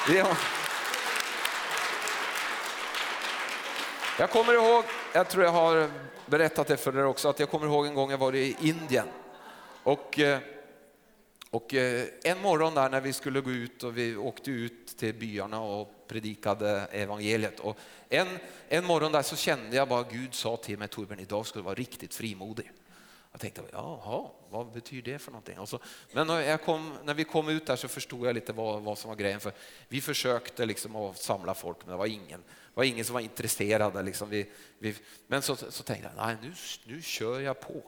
[0.09, 0.37] Ja.
[4.19, 5.91] Jag kommer ihåg, jag tror jag har
[6.27, 9.07] berättat det för er också, att jag kommer ihåg en gång jag var i Indien.
[9.83, 10.39] Och, eh,
[11.51, 15.15] och eh, en morgon där när vi skulle gå ut och vi åkte ut till
[15.15, 17.61] byarna och predikade evangeliet.
[17.61, 18.29] Och en,
[18.69, 21.63] en morgon där så kände jag bara Gud sa till mig, Torbjörn idag ska du
[21.63, 22.73] vara riktigt frimodig.
[23.33, 25.67] Jag tänkte, jaha, vad betyder det för någonting?
[25.67, 25.79] Så,
[26.13, 29.09] men när, kom, när, vi kom ut där så förstod jag lite vad, vad som
[29.09, 29.41] var grejen.
[29.41, 29.53] För
[29.89, 34.05] vi försökte liksom att samla folk, men det var ingen, var ingen som var intresserad.
[34.05, 34.31] Liksom.
[34.31, 34.95] Vi, vi,
[35.27, 36.53] men så, så tänkte jag, nej nu,
[36.85, 37.83] nu kör jag på.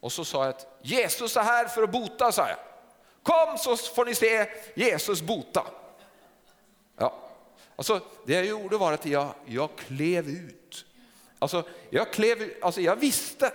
[0.00, 2.58] Och så sa jag att Jesus är här för att bota, sa jag.
[3.22, 5.66] Kom så får ni se Jesus bota.
[6.96, 7.18] Ja.
[7.76, 10.86] Alltså, det jag gjorde var att jag, jag klev ut.
[11.38, 13.52] Alltså, jag, klev, alltså, jag visste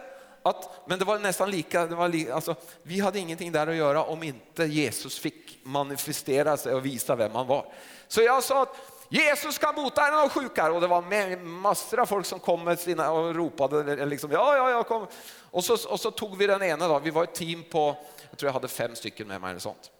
[0.49, 3.75] att, men det var nästan lika, det var li, alltså, vi hade ingenting där att
[3.75, 7.65] göra om inte Jesus fick manifestera sig och visa vem han var.
[8.07, 8.75] Så jag sa att
[9.09, 10.71] Jesus kan bota, en av sjuka?
[10.71, 14.69] Och det var massor av folk som kom med sina och ropade liksom, ja, ja,
[14.69, 15.07] jag kom.
[15.51, 17.97] Och så, och så tog vi den ena då, vi var ett team på,
[18.29, 19.91] jag tror jag hade fem stycken med mig eller sånt.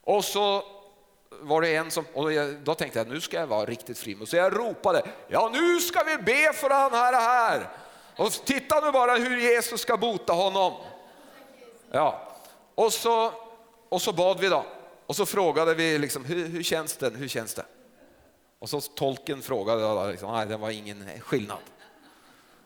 [0.00, 0.62] Och så
[1.30, 2.30] var det en som, och
[2.62, 4.28] då tänkte jag nu ska jag vara riktigt frimodig.
[4.28, 7.68] Så jag ropade, ja nu ska vi be för han här, här.
[8.18, 10.72] Och titta nu bara hur Jesus ska bota honom.
[11.90, 12.36] Ja,
[12.74, 13.32] och så,
[13.88, 14.64] och så bad vi då.
[15.06, 17.10] Och så frågade vi liksom, hur, hur känns det?
[17.10, 17.64] Hur känns det?
[18.58, 21.58] Och så tolken frågade, liksom, nej det var ingen skillnad.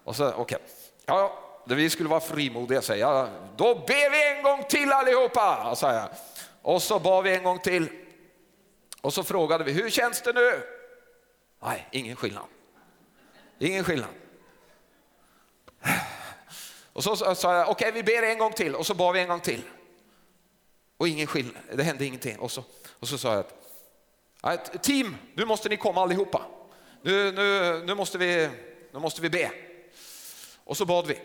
[0.05, 0.59] Och så, okej, okay.
[1.07, 5.93] ja, vi skulle vara frimodiga säger jag, då ber vi en gång till allihopa, sa
[5.95, 6.09] jag.
[6.63, 7.89] Och så bad vi en gång till.
[9.01, 10.63] Och så frågade vi, hur känns det nu?
[11.63, 12.45] Nej, ingen skillnad.
[13.59, 14.11] Ingen skillnad.
[16.93, 19.21] Och så sa jag, okej okay, vi ber en gång till och så bad vi
[19.21, 19.63] en gång till.
[20.97, 22.39] Och ingen skillnad, det hände ingenting.
[22.39, 22.65] Och så,
[23.01, 23.45] och så sa jag
[24.41, 26.43] att, team, nu måste ni komma allihopa.
[27.03, 28.51] Nu, nu, nu, måste vi,
[28.93, 29.51] nu måste vi be.
[30.65, 31.19] Och så bad vi.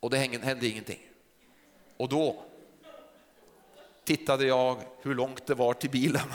[0.00, 1.00] Och det hände ingenting.
[1.96, 2.42] Och då
[4.04, 6.22] tittade jag hur långt det var till bilen.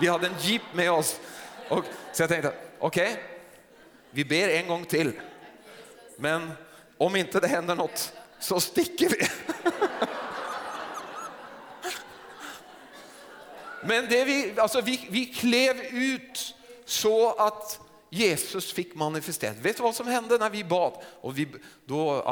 [0.00, 1.20] vi hade en jeep med oss.
[1.68, 3.37] Och, så jag tänkte, okej, okay,
[4.10, 5.12] vi ber en gång till.
[6.16, 6.52] Men
[6.98, 9.28] om inte det händer något så sticker vi.
[13.82, 19.56] Men det vi, alltså vi, vi klev ut så att Jesus fick manifesterat.
[19.56, 20.92] Vet du vad som hände när vi bad?
[21.20, 21.48] Och vi,
[21.84, 22.22] då,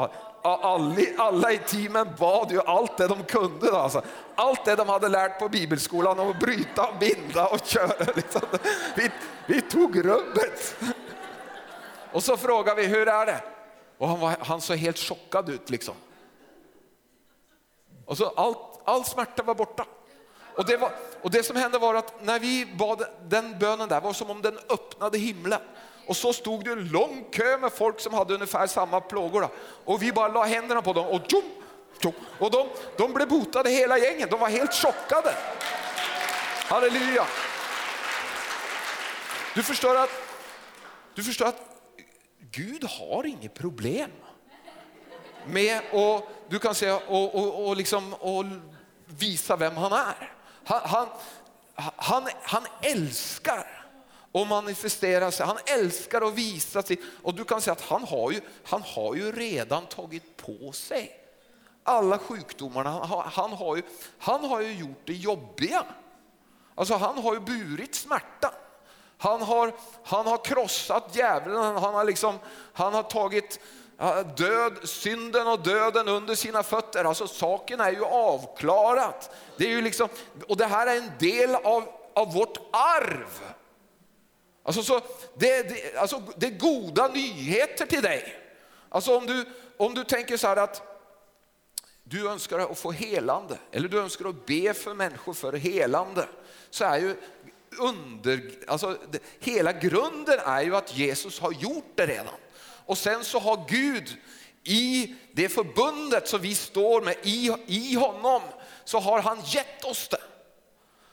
[0.43, 3.71] alla, alla i teamen bad ju allt det de kunde.
[3.71, 4.01] Då, alltså.
[4.35, 8.13] Allt det de hade lärt på bibelskolan om att bryta, binda och köra.
[8.15, 8.41] Liksom.
[8.95, 9.11] Vi,
[9.45, 10.75] vi tog rubbet.
[12.11, 13.41] Och så frågade vi, hur är det?
[13.97, 15.69] Och han, var, han såg helt chockad ut.
[15.69, 15.95] liksom.
[18.05, 19.85] Och så allt, all smärta var borta.
[20.55, 20.91] Och det, var,
[21.21, 24.41] och det som hände var att när vi bad den bönen där var som om
[24.41, 25.59] den öppnade himlen.
[26.07, 29.41] Och så stod det en lång kö med folk som hade ungefär samma plågor.
[29.41, 29.49] Då.
[29.85, 31.41] Och vi bara la händerna på dem och tjum,
[32.01, 35.35] tjum, Och de, de blev botade hela gängen, de var helt chockade.
[36.67, 37.27] Halleluja!
[39.55, 40.09] Du förstår att,
[41.13, 41.66] du förstår att
[42.51, 44.11] Gud har inget problem
[45.45, 48.45] med att, du kan säga, och, och, och, liksom, och
[49.05, 50.33] visa vem han är.
[50.63, 51.07] Han, han,
[51.95, 53.85] han, han älskar
[54.33, 57.01] att manifestera sig, han älskar att visa sig.
[57.23, 61.23] Och du kan säga att han har ju, han har ju redan tagit på sig
[61.83, 62.89] alla sjukdomarna.
[62.89, 63.83] Han, han, har ju,
[64.17, 65.85] han har ju gjort det jobbiga.
[66.75, 68.53] Alltså han har ju burit smärta.
[69.17, 72.39] Han har, han har krossat djävulen, han har, liksom,
[72.73, 73.59] han har tagit
[74.35, 77.03] död, synden och döden under sina fötter.
[77.03, 79.35] Alltså saken är ju avklarat.
[79.57, 80.09] Det är ju liksom,
[80.47, 83.53] och det här är en del av, av vårt arv.
[84.63, 84.99] Alltså, så,
[85.33, 88.35] det, det, alltså, det är goda nyheter till dig.
[88.89, 89.45] Alltså om du,
[89.77, 90.81] om du tänker så här att
[92.03, 96.27] du önskar att få helande eller du önskar att be för människor för helande
[96.69, 97.15] så är ju
[97.79, 102.33] under, alltså, det, hela grunden är ju att Jesus har gjort det redan.
[102.85, 104.17] Och sen så har Gud
[104.63, 108.41] i det förbundet som vi står med i, i honom
[108.83, 110.21] så har han gett oss det.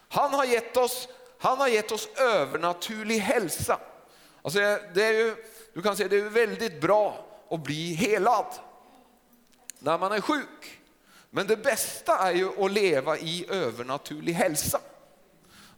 [0.09, 3.81] Han har gett oss, han har gett oss övernaturlig hälsa.
[4.43, 4.59] Alltså
[4.95, 5.37] det är ju,
[5.75, 8.47] du kan säga det är väldigt bra att bli helad
[9.79, 10.81] när man är sjuk.
[11.31, 14.81] Men det bästa är ju att leva i övernaturlig hälsa.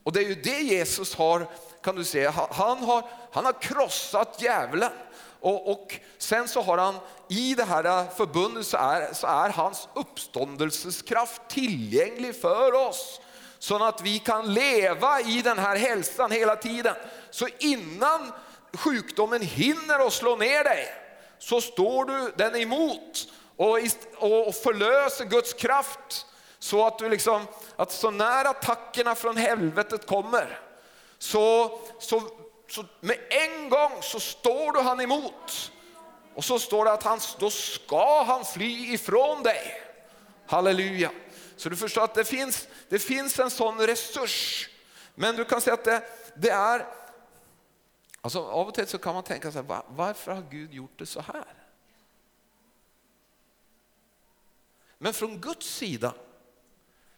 [0.06, 1.46] Och det är ju det Jesus har,
[1.82, 4.92] kan du säga, han har, han har krossat djävulen.
[5.40, 6.94] Och, och, sen så har han
[7.28, 13.20] i det här förbundet så är, så är hans uppståndelseskraft tillgänglig för oss.
[13.58, 16.94] Så att vi kan leva i den här hälsan hela tiden.
[17.30, 18.32] Så innan
[18.72, 20.88] sjukdomen hinner att slå ner dig
[21.38, 23.78] så står du den emot och,
[24.18, 26.26] och förlöser Guds kraft
[26.58, 27.46] så att du liksom,
[27.76, 30.60] att så när attackerna från helvetet kommer
[31.18, 32.22] så, så,
[32.68, 35.72] så med en gång så står du han emot.
[36.34, 39.82] Och så står det att han, då ska han fly ifrån dig.
[40.46, 41.10] Halleluja.
[41.56, 44.68] Så du förstår att det finns, det finns en sån resurs.
[45.14, 46.02] Men du kan säga att det,
[46.36, 46.86] det är,
[48.20, 51.06] alltså av och till så kan man tänka sig var, varför har Gud gjort det
[51.06, 51.54] så här?
[54.98, 56.14] Men från Guds sida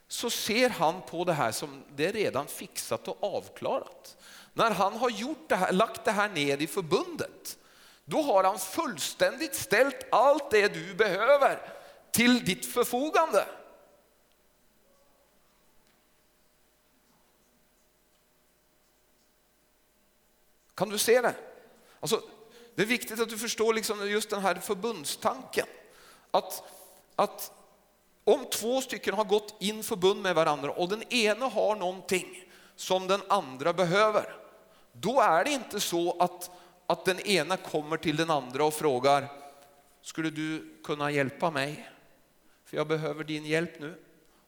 [0.08, 4.16] så ser han på det här som det är redan fixat och avklarat.
[4.52, 7.58] När han har gjort det här, lagt det här ned i förbundet,
[8.04, 11.72] då har han fullständigt ställt allt det du behöver
[12.10, 13.46] till ditt förfogande.
[20.74, 21.34] Kan du se det?
[22.00, 22.22] Alltså,
[22.74, 25.66] det är viktigt att du förstår liksom just den här förbundstanken.
[26.30, 26.62] Att,
[27.16, 27.52] att
[28.28, 32.44] om två stycken har gått in förbund med varandra och den ena har någonting
[32.76, 34.36] som den andra behöver,
[34.92, 36.50] då är det inte så att,
[36.86, 39.26] att den ena kommer till den andra och frågar,
[40.02, 41.88] skulle du kunna hjälpa mig?
[42.64, 43.94] För jag behöver din hjälp nu.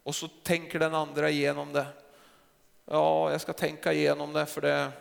[0.02, 1.86] Och så tänker den andra igenom det.
[2.84, 4.92] Ja, jag ska tänka igenom det för det.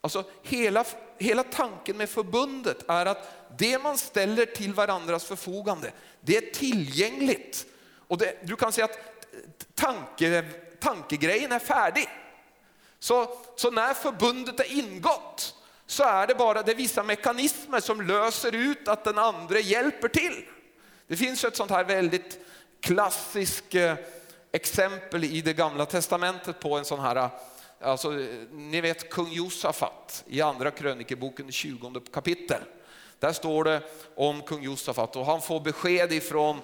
[0.00, 0.84] Alltså hela,
[1.18, 7.66] hela tanken med förbundet är att det man ställer till varandras förfogande, det är tillgängligt
[8.10, 8.98] och det, du kan säga att
[9.74, 10.44] tanke,
[10.80, 12.08] tankegrejen är färdig.
[12.98, 15.54] Så, så när förbundet är ingått
[15.86, 20.44] så är det bara det vissa mekanismer som löser ut att den andra hjälper till.
[21.06, 22.38] Det finns ett sånt här väldigt
[22.80, 23.94] klassiskt eh,
[24.52, 27.30] exempel i det gamla testamentet på en sån här, eh,
[27.80, 28.10] alltså,
[28.52, 32.60] ni vet kung Josafat i andra krönikeboken 20 kapitel.
[33.18, 33.82] Där står det
[34.14, 36.60] om kung Josafat och han får besked ifrån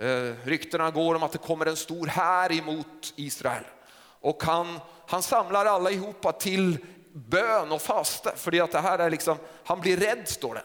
[0.00, 3.64] Eh, ryktena går om att det kommer en stor här emot Israel.
[4.20, 6.78] Och han, han samlar alla ihop till
[7.12, 10.62] bön och fasta, för att det här är liksom, han blir rädd står det.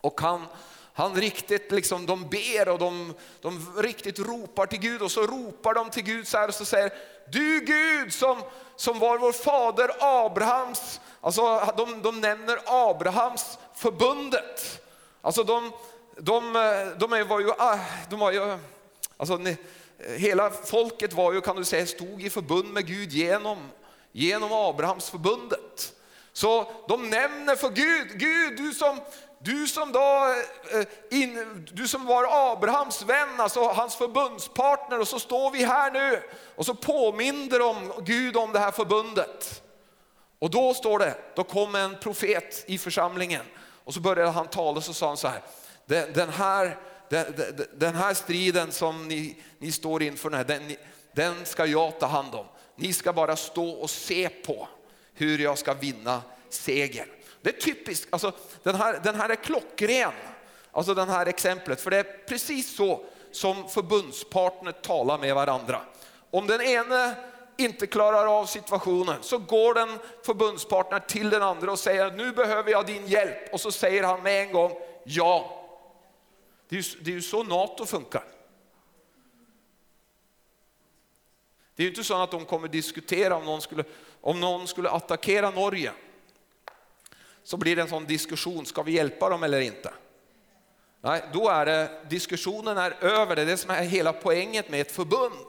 [0.00, 0.46] Och han,
[0.92, 5.74] han riktigt liksom, de ber och de, de riktigt ropar till Gud och så ropar
[5.74, 6.92] de till Gud så här och så säger
[7.32, 8.42] du Gud som,
[8.76, 14.82] som var vår fader Abrahams, alltså de, de nämner Abrahams förbundet.
[15.22, 15.72] Alltså de,
[16.16, 17.78] de, eh, de var ju, ah,
[18.10, 18.58] de var ju
[19.16, 19.56] alltså, eh,
[20.16, 23.70] hela folket var ju, kan du säga, stod i förbund med Gud genom,
[24.12, 25.92] genom Abrahams förbundet.
[26.32, 29.00] Så de nämner för Gud, Gud du som,
[29.38, 30.34] du som, då,
[30.72, 35.90] eh, in, du som var Abrahams vän, alltså hans förbundspartner och så står vi här
[35.90, 36.22] nu
[36.54, 39.62] och så påminner de Gud om det här förbundet.
[40.38, 43.44] Och då står det, då kom en profet i församlingen
[43.84, 45.42] och så började han tala och så sa han så här,
[45.86, 46.78] den här,
[47.74, 50.76] den här striden som ni, ni står inför, den,
[51.12, 52.46] den ska jag ta hand om.
[52.76, 54.68] Ni ska bara stå och se på
[55.14, 57.06] hur jag ska vinna seger.
[57.42, 60.12] Det är typiskt, alltså, den, här, den här är klockren,
[60.72, 65.80] alltså den här exemplet, för det är precis så som förbundspartner talar med varandra.
[66.30, 67.14] Om den ene
[67.56, 72.70] inte klarar av situationen så går den förbundspartner till den andra och säger nu behöver
[72.70, 74.72] jag din hjälp och så säger han med en gång
[75.04, 75.61] ja.
[76.72, 78.24] Det är, ju, det är ju så NATO funkar.
[81.74, 83.84] Det är ju inte så att de kommer diskutera om någon skulle,
[84.20, 85.92] om någon skulle attackera Norge.
[87.42, 89.94] Så blir det en sån diskussion, ska vi hjälpa dem eller inte?
[91.00, 93.36] Nej, då är det diskussionen är över.
[93.36, 95.46] Det är det som är hela poängen med ett förbund.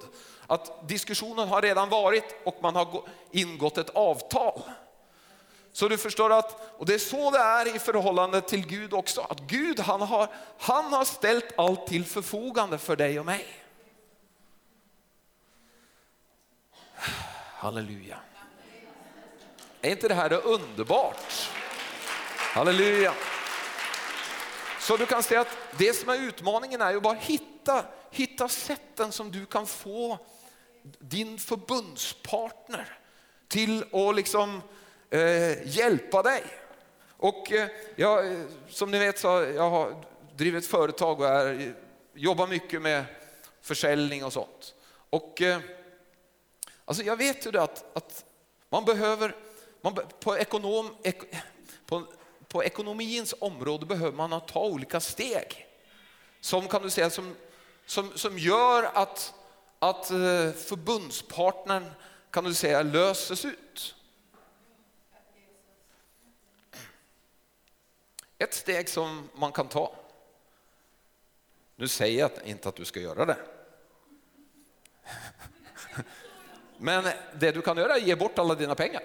[0.47, 4.61] Att diskussionen har redan varit och man har ingått ett avtal.
[5.73, 9.21] Så du förstår att, och det är så det är i förhållande till Gud också,
[9.21, 10.27] att Gud han har,
[10.59, 13.47] han har ställt allt till förfogande för dig och mig.
[17.63, 18.19] Halleluja.
[19.81, 21.49] Är inte det här det underbart?
[22.37, 23.13] Halleluja.
[24.79, 29.11] Så du kan säga att det som är utmaningen är ju bara hitta, hitta sätten
[29.11, 30.17] som du kan få
[30.99, 32.97] din förbundspartner
[33.47, 34.61] till att liksom,
[35.13, 36.43] eh, hjälpa dig.
[37.09, 38.39] Och eh, jag, eh,
[38.69, 40.05] som ni vet så har jag
[40.35, 41.73] drivit företag och är,
[42.13, 43.05] jobbar mycket med
[43.61, 44.73] försäljning och sånt.
[45.09, 45.59] Och eh,
[46.85, 48.25] alltså jag vet ju det att, att
[48.69, 49.35] man behöver,
[49.81, 51.17] man, på, ekonom, ek,
[51.85, 52.03] på,
[52.47, 55.67] på ekonomins område behöver man ta olika steg.
[56.41, 57.35] Som kan du säga som,
[57.85, 59.33] som, som gör att,
[59.79, 61.91] att eh, förbundspartnern
[62.31, 63.95] kan du säga löses ut.
[68.43, 69.95] Ett steg som man kan ta.
[71.75, 73.37] Nu säger jag inte att du ska göra det.
[76.77, 77.03] Men
[77.39, 79.03] det du kan göra är att ge bort alla dina pengar.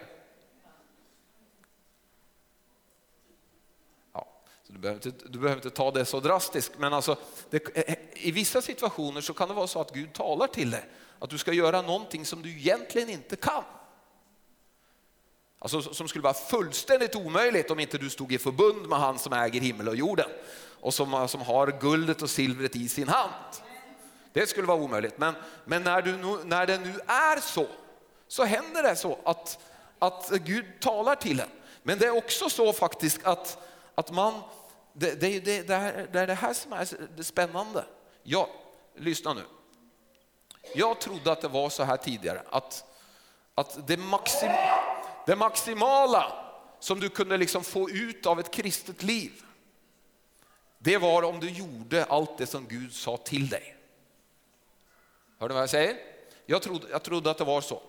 [4.12, 4.28] Ja,
[4.62, 7.16] så du, behöver inte, du behöver inte ta det så drastiskt, men alltså,
[7.50, 7.78] det,
[8.14, 10.84] i vissa situationer så kan det vara så att Gud talar till dig
[11.18, 13.64] att du ska göra någonting som du egentligen inte kan.
[15.58, 19.32] Alltså som skulle vara fullständigt omöjligt om inte du stod i förbund med han som
[19.32, 20.28] äger himmel och jorden
[20.80, 23.32] och som, eh, som har guldet och silvret i sin hand.
[24.32, 25.18] Det skulle vara omöjligt.
[25.18, 25.34] Men,
[25.64, 27.66] men när, du, när det nu är så,
[28.28, 29.58] så händer det så att,
[29.98, 31.48] att Gud talar till en.
[31.82, 33.58] Men det är också så faktiskt att,
[33.94, 34.40] att man,
[34.92, 37.84] det, det, det, det, är, det är det här som är det spännande.
[38.22, 38.48] Ja,
[38.96, 39.42] lyssna nu.
[40.74, 42.84] Jag trodde att det var så här tidigare, att,
[43.54, 44.87] att det, maximala
[45.28, 46.32] det maximala
[46.80, 49.42] som du kunde liksom få ut av ett kristet liv,
[50.78, 53.76] det var om du gjorde allt det som Gud sa till dig.
[55.38, 55.96] Hör du vad jag säger?
[56.46, 57.82] Jag trodde, jag trodde att det var så.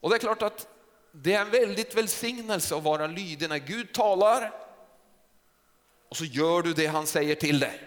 [0.00, 0.68] Och det är klart att
[1.12, 4.52] det är en väldigt välsignelse att vara lydig när Gud talar
[6.08, 7.80] och så gör du det han säger till dig.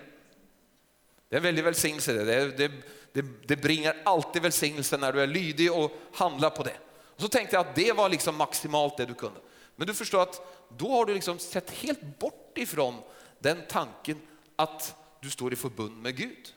[1.30, 2.14] Det är en väldig välsignelse.
[2.14, 2.72] Det, det,
[3.14, 6.78] det, det bringar alltid välsignelse när du är lydig och handlar på det.
[7.22, 9.40] Och så tänkte jag att det var liksom maximalt det du kunde.
[9.76, 10.42] Men du förstår att
[10.78, 12.96] då har du liksom sett helt bort ifrån
[13.40, 14.22] den tanken
[14.56, 16.54] att du står i förbund med Gud.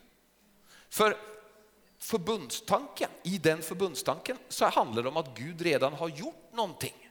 [0.91, 1.17] För
[1.99, 7.11] förbundstanken, i den förbundstanken så handlar det om att Gud redan har gjort någonting.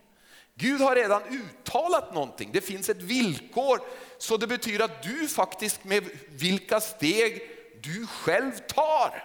[0.55, 2.49] Gud har redan uttalat någonting.
[2.53, 3.79] Det finns ett villkor
[4.17, 7.41] så det betyder att du faktiskt med vilka steg
[7.83, 9.23] du själv tar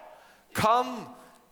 [0.55, 1.05] kan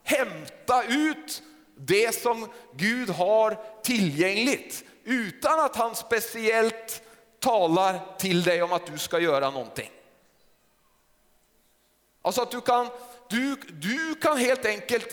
[0.02, 1.42] hämta ut
[1.76, 7.02] det som Gud har tillgängligt utan att han speciellt
[7.38, 9.90] talar till dig om att du ska göra någonting.
[12.22, 12.88] Alltså att du kan,
[13.28, 15.12] du, du kan helt enkelt,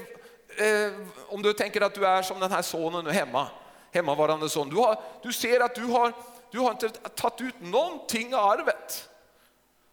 [0.58, 3.48] eh, om du tänker att du är som den här sonen nu hemma,
[3.92, 6.14] hemmavarande son, du, har, du ser att du har,
[6.52, 9.10] du har inte tagit ut någonting av arvet.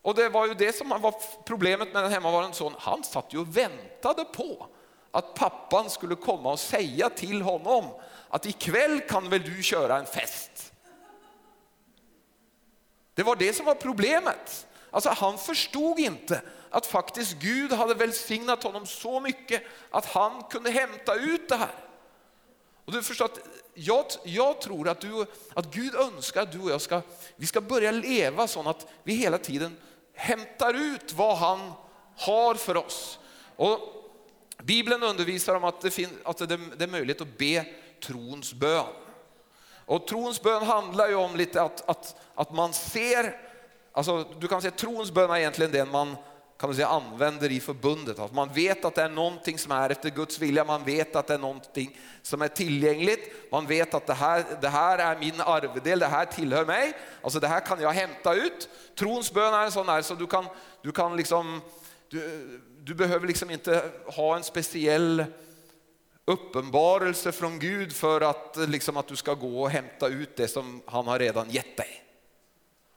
[0.03, 1.15] Och det var ju det som var
[1.45, 2.79] problemet med den hemmavarande sonen.
[2.81, 4.67] Han satt ju och väntade på
[5.11, 7.85] att pappan skulle komma och säga till honom
[8.29, 10.73] att ikväll kan väl du köra en fest.
[13.15, 14.67] Det var det som var problemet.
[14.91, 20.71] Alltså han förstod inte att faktiskt Gud hade välsignat honom så mycket att han kunde
[20.71, 21.75] hämta ut det här.
[22.85, 23.39] Och du förstår att
[23.75, 27.03] jag, jag tror att, du, att Gud önskar att du och jag ska,
[27.37, 29.77] vi ska börja leva så att vi hela tiden
[30.15, 31.73] hämtar ut vad han
[32.17, 33.19] har för oss.
[33.57, 34.00] Och
[34.65, 37.65] Bibeln undervisar om att, det, fin, att det, är möjligt att be
[38.03, 38.87] trons bön.
[39.87, 43.37] Och trons bön handlar ju om lite att, att, att man ser,
[43.93, 46.17] alltså du kan säga trons bön är egentligen den man
[46.61, 48.19] kan man säga, använder i förbundet.
[48.19, 51.27] Att man vet att det är någonting som är efter Guds vilja, man vet att
[51.27, 55.41] det är någonting som är tillgängligt, man vet att det här, det här är min
[55.41, 56.93] arvedel, det här tillhör mig,
[57.23, 58.69] alltså det här kan jag hämta ut.
[58.99, 60.47] Trons bön är en sån här så du kan,
[60.83, 61.61] du kan liksom,
[62.09, 62.61] du,
[62.91, 65.25] du behöver liksom inte ha en speciell
[66.25, 70.83] uppenbarelse från Gud för att, liksom, att du ska gå och hämta ut det som
[70.87, 72.05] han har redan gett dig.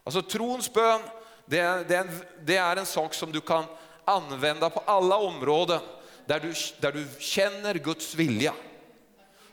[0.04, 1.02] Alltså trons bön
[1.46, 3.64] det är, det, är en, det är en sak som du kan
[4.06, 5.80] använda på alla områden
[6.26, 8.54] där du, där du känner Guds vilja.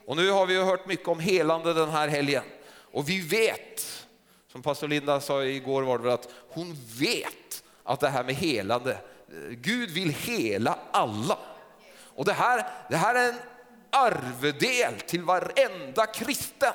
[0.05, 2.43] Och nu har vi hört mycket om helande den här helgen
[2.91, 4.05] och vi vet,
[4.51, 8.97] som pastor Linda sa igår var det att hon vet att det här med helande,
[9.49, 11.37] Gud vill hela alla.
[12.15, 13.39] Och det här, det här är en
[13.89, 16.73] arvedel till varenda kristen.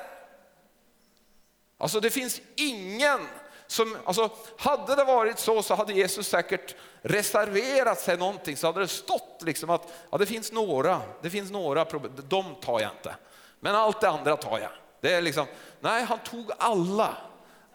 [1.77, 3.19] Alltså det finns ingen
[3.67, 8.79] som, alltså hade det varit så så hade Jesus säkert reserverat sig någonting så hade
[8.79, 12.91] det stått liksom att ja, det finns några, det finns några problem, de tar jag
[12.91, 13.15] inte.
[13.59, 14.71] Men allt det andra tar jag.
[15.01, 15.45] Det är liksom,
[15.79, 17.17] nej han tog alla.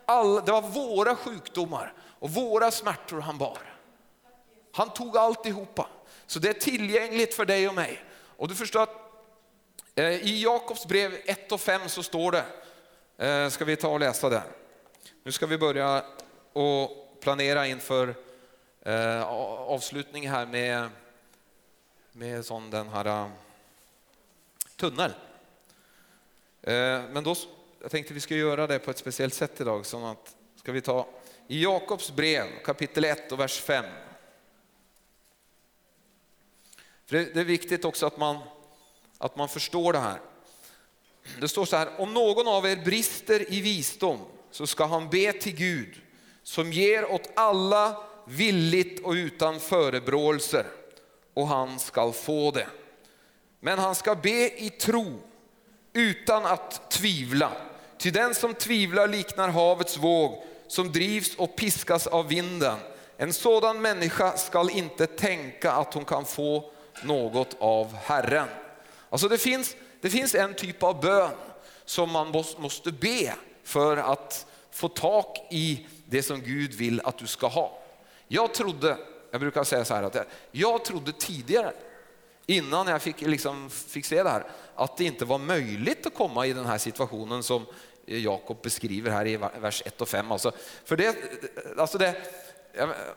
[0.07, 0.41] alla.
[0.41, 3.72] Det var våra sjukdomar och våra smärtor han bar.
[4.73, 5.89] Han tog alltihopa.
[6.27, 8.05] Så det är tillgängligt för dig och mig.
[8.37, 8.97] Och du förstår att
[9.95, 12.45] eh, i Jakobs brev 1 och 5 så står det,
[13.27, 14.43] eh, ska vi ta och läsa det.
[15.23, 16.05] Nu ska vi börja
[16.53, 18.14] och planera inför
[18.81, 20.89] eh, avslutning här med,
[22.12, 23.29] med sån den här eh,
[24.77, 25.11] tunnel.
[26.62, 27.37] Eh, men då,
[27.81, 29.87] jag tänkte vi ska göra det på ett speciellt sätt idag.
[29.87, 31.09] Så att, ska vi ta
[31.49, 33.85] i Jakobs brev kapitel 1 och vers 5.
[37.01, 38.38] För det, det är viktigt också att man,
[39.18, 40.20] att man förstår det här.
[41.40, 44.18] Det står så här, om någon av er brister i visdom
[44.50, 45.94] så ska han be till Gud
[46.42, 50.66] som ger åt alla villigt och utan förebråelser
[51.34, 52.66] och han ska få det.
[53.60, 55.20] Men han ska be i tro
[55.92, 57.52] utan att tvivla.
[57.98, 62.78] Ty den som tvivlar liknar havets våg som drivs och piskas av vinden.
[63.16, 66.72] En sådan människa skall inte tänka att hon kan få
[67.03, 68.49] något av Herren.
[69.11, 71.30] Alltså det finns, det finns en typ av bön
[71.84, 73.34] som man måste be
[73.64, 77.82] för att få tag i det som Gud vill att du ska ha.
[78.28, 78.97] Jag trodde,
[79.30, 80.16] jag brukar säga så här, att
[80.51, 81.72] jag trodde tidigare,
[82.47, 86.47] innan jag fick, liksom, fick se det här, att det inte var möjligt att komma
[86.47, 87.66] i den här situationen som
[88.07, 90.32] Jakob beskriver här i vers 1 och 5.
[90.32, 90.53] Alltså,
[90.84, 91.16] för det,
[91.78, 92.16] alltså det,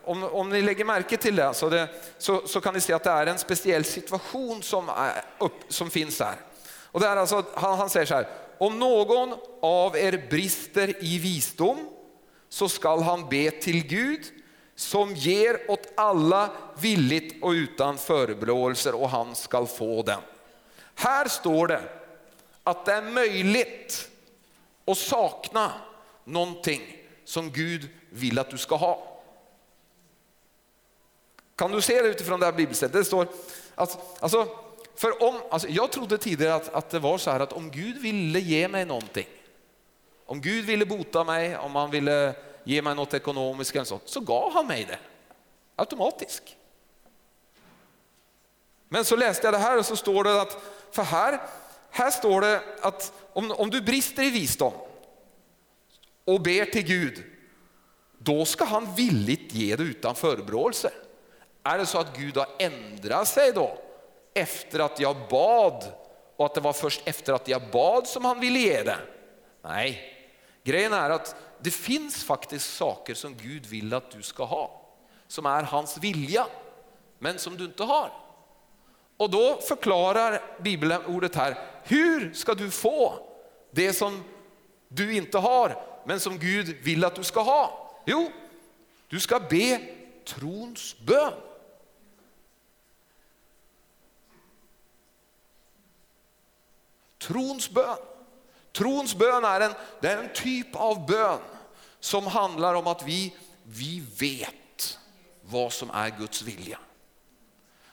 [0.04, 1.88] om, om ni lägger märke till det så, det
[2.18, 5.90] så, så, kan ni se att det är en speciell situation som, är upp, som
[5.90, 6.36] finns här.
[6.82, 8.28] Och det är alltså, han, han säger så här,
[8.58, 11.88] om någon av er brister i visdom
[12.48, 14.20] så skall han be till Gud
[14.74, 20.20] som ger åt alla villigt och utan förebråelser och han skall få den.
[20.94, 21.82] Här står det
[22.64, 24.10] att det är möjligt
[24.86, 25.72] att sakna
[26.24, 29.15] någonting som Gud vill att du ska ha.
[31.56, 32.92] Kan du se det utifrån det här bibelstället?
[32.92, 33.28] Det står
[33.74, 34.48] att, alltså,
[34.94, 37.98] för om, alltså, jag trodde tidigare att, att det var så här att om Gud
[37.98, 39.26] ville ge mig någonting,
[40.26, 42.34] om Gud ville bota mig, om han ville
[42.64, 44.98] ge mig något ekonomiskt eller så, så gav han mig det
[45.76, 46.56] automatiskt.
[48.88, 50.58] Men så läste jag det här och så står det att,
[50.90, 51.40] för här,
[51.90, 54.72] här står det att om, om du brister i visdom
[56.24, 57.24] och ber till Gud,
[58.18, 60.90] då ska han villigt ge det utan förebråelse.
[61.66, 63.78] Är det så att Gud har ändrat sig då
[64.34, 65.84] efter att jag bad
[66.36, 68.98] och att det var först efter att jag bad som han ville ge det?
[69.62, 70.12] Nej,
[70.64, 74.80] grejen är att det finns faktiskt saker som Gud vill att du ska ha,
[75.26, 76.46] som är hans vilja,
[77.18, 78.10] men som du inte har.
[79.16, 83.14] Och då förklarar bibelordet här, hur ska du få
[83.70, 84.24] det som
[84.88, 87.92] du inte har, men som Gud vill att du ska ha?
[88.04, 88.30] Jo,
[89.08, 89.80] du ska be
[90.24, 91.32] trons bön.
[97.26, 97.96] Trons bön.
[98.72, 101.38] Trons bön är en, det är en typ av bön
[102.00, 104.98] som handlar om att vi, vi vet
[105.42, 106.78] vad som är Guds vilja.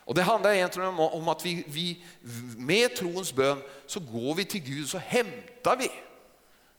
[0.06, 2.04] Och Det handlar egentligen om, om att vi, vi
[2.58, 5.92] med trons bön så går vi till Gud så hämtar vi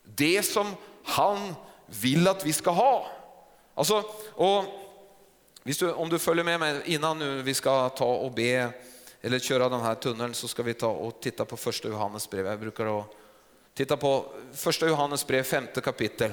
[0.04, 0.74] det som
[1.04, 1.54] han
[1.86, 3.06] vill att vi ska ha.
[3.74, 4.64] Alltså, och,
[5.94, 8.72] om du följer med mig innan nu vi ska ta och be
[9.24, 12.46] eller köra den här tunneln så ska vi ta och titta på första Johannes brev.
[12.46, 13.04] Jag brukar
[13.74, 16.32] titta på första Johannes brev, femte kapitel.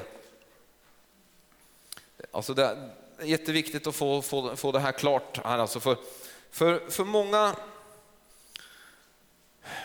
[2.32, 5.38] Alltså det är jätteviktigt att få, få, få det här klart.
[5.46, 5.98] Här alltså för,
[6.52, 7.56] för, för många,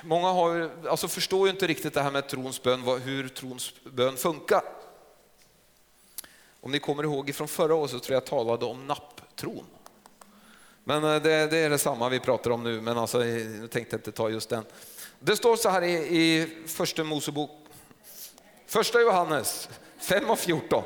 [0.03, 4.17] många har, alltså förstår ju inte riktigt det här med trons bön, hur trons bön
[4.17, 4.63] funkar.
[6.61, 9.67] Om ni kommer ihåg från förra året så tror jag jag talade om napptron.
[10.89, 13.97] Men eh, det, det, är detsamma vi pratar om nu, men alltså, eh, jag tänkte
[13.97, 14.65] inte ta just den.
[15.19, 17.51] Det står så här i, i första Mosebok,
[18.67, 19.69] första Johannes
[19.99, 20.85] 5 och 14.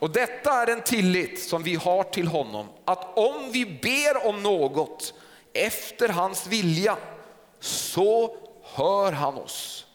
[0.00, 4.42] Och detta är en tillit som vi har till honom, att om vi ber om
[4.42, 5.14] något
[5.52, 6.96] efter hans vilja
[7.60, 9.86] så hör han oss.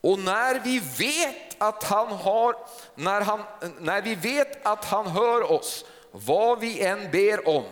[0.00, 2.56] Och när vi vet att han har,
[2.94, 3.40] när, han,
[3.80, 7.64] när vi vet att han hör oss, vad vi än ber om,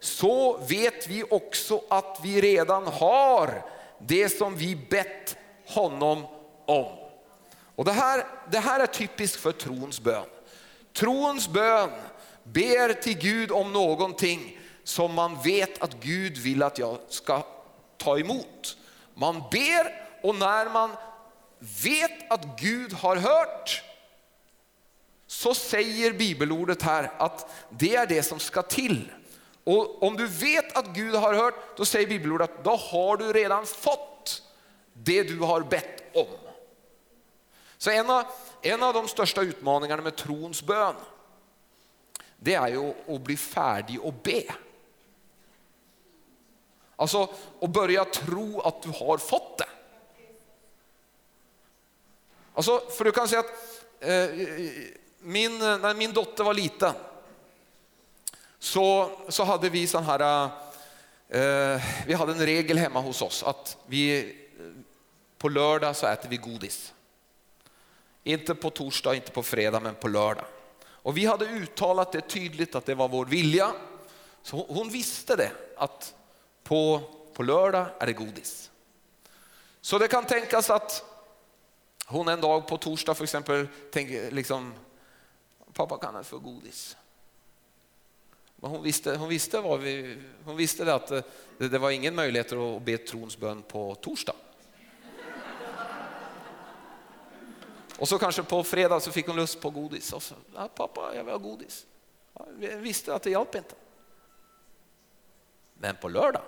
[0.00, 3.62] så vet vi också att vi redan har
[3.98, 5.36] det som vi bett
[5.66, 6.26] honom
[6.66, 6.86] om.
[7.76, 10.24] Och det, här, det här är typiskt för trons bön.
[10.92, 11.90] Trons bön
[12.42, 17.42] ber till Gud om någonting som man vet att Gud vill att jag ska
[17.96, 18.76] ta emot.
[19.14, 20.90] Man ber och när man
[21.84, 23.82] vet att Gud har hört
[25.44, 29.12] så säger bibelordet här att det är det som ska till.
[29.64, 33.32] Och om du vet att Gud har hört, då säger bibelordet att då har du
[33.32, 34.42] redan fått
[34.92, 36.38] det du har bett om.
[37.78, 38.24] Så en av,
[38.62, 40.94] en av de största utmaningarna med trons bön,
[42.36, 44.54] det är ju att bli färdig och be.
[46.96, 47.28] Alltså
[47.60, 49.68] att börja tro att du har fått det.
[52.54, 56.94] Alltså, för du kan säga att eh, min, eh, när min dotter var liten
[58.58, 60.50] så, så hade vi sån här,
[61.28, 64.24] eh, eh vi hade en regel hemma hos oss att vi eh,
[65.38, 66.94] på lördag så äter vi godis.
[68.22, 70.44] Inte på torsdag, inte på fredag, men på lördag.
[70.86, 73.72] Och vi hade uttalat det tydligt att det var vår vilja.
[74.42, 76.14] Så hon visste det, att
[76.62, 77.00] på,
[77.34, 78.70] på lördag är det godis.
[79.80, 81.04] Så det kan tänkas att
[82.06, 84.74] hon en dag på torsdag för exempel tänker liksom,
[85.74, 86.96] pappa kan för få godis?
[88.56, 91.22] Men hon visste, hon visste, vad vi, hon visste att eh,
[91.58, 94.34] det, det var ingen möjlighet att be trons bön på torsdag.
[97.98, 100.12] Och så kanske på fredag så fick hon lust på godis.
[100.12, 101.86] Och så, ja, pappa, jag vill ha godis.
[102.32, 103.74] Ja, vi visste att det hjälper inte.
[105.74, 106.42] Men på lördag.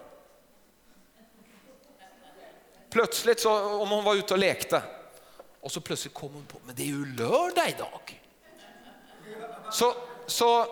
[2.91, 4.83] Plötsligt så, om hon var ute och lekte
[5.61, 8.26] och så plötsligt kom hon på, men det är ju lördag idag.
[9.71, 9.95] Så,
[10.27, 10.67] så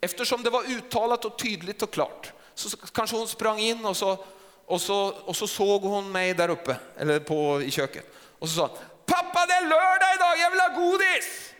[0.00, 4.24] eftersom det var uttalat och tydligt och klart så kanske hon sprang in och så,
[4.66, 8.06] och så, och så såg hon mig där uppe eller på, i köket
[8.38, 11.54] och så sa pappa det är lördag idag, jag vill ha godis.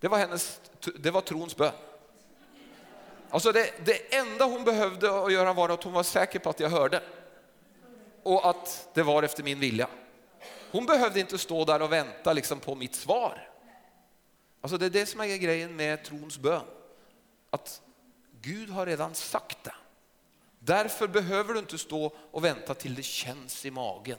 [0.00, 0.60] Det var, hennes,
[0.98, 1.72] det var trons bön.
[3.30, 6.60] Alltså det, det enda hon behövde att göra var att hon var säker på att
[6.60, 7.02] jag hörde
[8.22, 9.88] och att det var efter min vilja.
[10.74, 13.48] Hon behövde inte stå där och vänta liksom på mitt svar.
[14.60, 16.64] Alltså det är det som är grejen med trons bön.
[17.50, 17.82] Att
[18.40, 19.74] Gud har redan sagt det.
[20.58, 24.18] Därför behöver du inte stå och vänta till det känns i magen.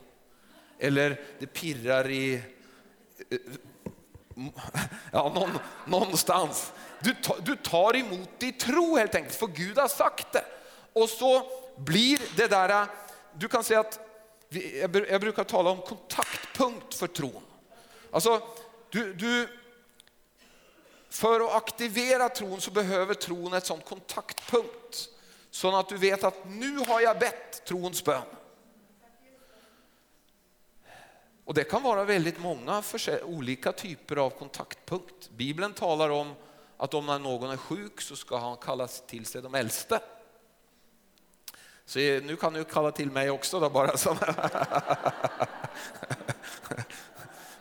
[0.80, 2.41] Eller det pirrar i...
[3.30, 3.38] Eh,
[5.12, 6.74] ja, någon, någonstans.
[6.99, 10.45] Du, du tar emot i tro helt enkelt, för Gud har sagt det.
[10.93, 11.43] Och så
[11.78, 12.88] blir det där, eh,
[13.34, 13.99] du kan säga att,
[14.50, 17.43] jag brukar tala om kontaktpunkt för tron.
[18.12, 18.41] Alltså,
[18.89, 19.48] du, du
[21.10, 25.10] för att aktivera tron så behöver tron ett sånt kontaktpunkt.
[25.52, 28.22] Så att du vet att nu har jag bett trons bön.
[31.46, 32.84] Och det kan vara väldigt många
[33.24, 35.30] olika typer av kontaktpunkt.
[35.30, 36.34] Bibeln talar om
[36.78, 40.00] att om någon är sjuk så ska han kallas till sig de äldste.
[41.86, 43.91] Så nu kan du kalla till mig också då bara.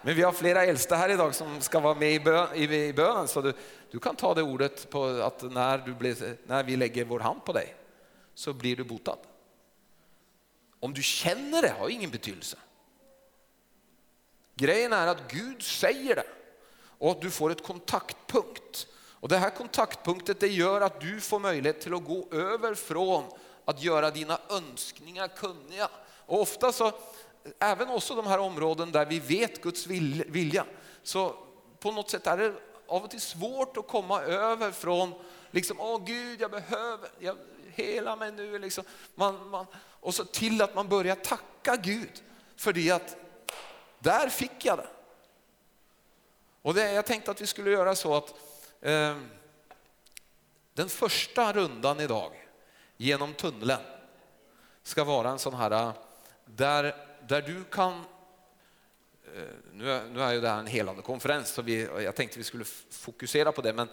[0.02, 3.28] Men vi har flera äldsta här idag som ska vara med i, bön, i, bönen
[3.28, 3.52] så du,
[3.90, 7.44] du, kan ta det ordet på att när, du blir, när vi lägger vår hand
[7.44, 7.74] på dig
[8.34, 9.18] så blir du botad.
[10.80, 12.56] Om du känner det har ingen betydelse.
[14.54, 16.26] Grejen är att Gud säger det
[16.98, 18.86] och att du får ett kontaktpunkt.
[18.94, 23.24] Och det här kontaktpunktet det gör att du får möjlighet till att gå över från
[23.64, 25.88] att göra dina önskningar kunniga.
[26.26, 26.92] Och ofta så
[27.58, 30.64] även också de här områden där vi vet Guds vilja,
[31.02, 31.36] så
[31.80, 32.54] på något sätt är det
[32.86, 35.14] av och till svårt att komma över från
[35.50, 37.36] liksom, åh Gud, jag behöver, jag,
[37.74, 38.58] hela mig nu.
[38.58, 38.84] Liksom.
[39.14, 42.22] Man, man, och så till att man börjar tacka Gud
[42.56, 43.16] för det att
[43.98, 44.88] där fick jag det.
[46.62, 48.34] Och det, jag tänkte att vi skulle göra så att
[48.80, 49.16] eh,
[50.74, 52.43] den första rundan idag
[53.05, 53.80] genom tunneln
[54.82, 55.92] ska vara en sån här äh,
[56.44, 56.94] där
[57.28, 57.92] där du kan
[59.34, 59.42] eh,
[59.72, 62.44] nu är, nu är ju det här en helande konferens så vi, jag tänkte vi
[62.44, 63.88] skulle fokusera på det men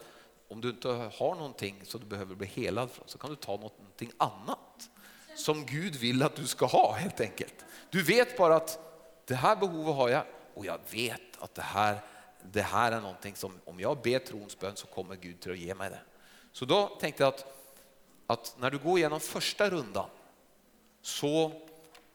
[0.47, 3.51] om du inte har någonting som du behöver bli helad från så kan du ta
[3.51, 4.89] någonting annat
[5.35, 7.65] som Gud vill att du ska ha helt enkelt.
[7.89, 8.79] Du vet bara att
[9.25, 11.99] det här behovet har jag och jag vet att det här,
[12.43, 15.57] det här är någonting som om jag ber trons bön så kommer Gud till att
[15.57, 15.99] ge mig det.
[16.51, 17.60] Så då tänkte jag att,
[18.31, 20.09] att när du går igenom första rundan
[21.01, 21.51] så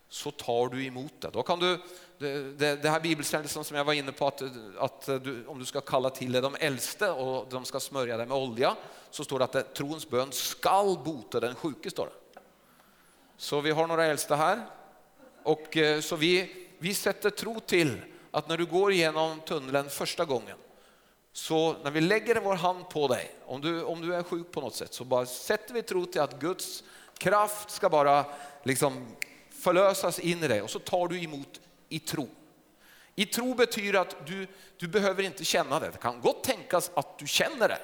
[0.09, 1.31] så tar du emot det.
[1.33, 1.79] Då kan du,
[2.19, 4.43] det, det, det här bibelstället som jag var inne på, att,
[4.79, 8.27] att du, om du ska kalla till dig de äldste och de ska smörja dig
[8.27, 8.77] med olja,
[9.11, 11.91] så står det att det, trons bön skall bota den sjuke.
[11.91, 12.41] Står det.
[13.37, 14.67] Så vi har några äldste här.
[15.43, 18.01] Och, eh, så vi, vi sätter tro till
[18.31, 20.57] att när du går igenom tunneln första gången,
[21.37, 24.61] så när vi lägger vår hand på dig, om du, om du är sjuk på
[24.61, 26.85] något sätt, så bara sätter vi tro till att Guds
[27.19, 28.25] kraft ska bara
[28.63, 29.07] liksom
[29.51, 32.29] förlösas in i dig och så tar du emot i tro.
[33.15, 35.91] I tro betyder att du, du behöver inte känna det.
[35.91, 37.81] Det kan gott tänkas att du känner det.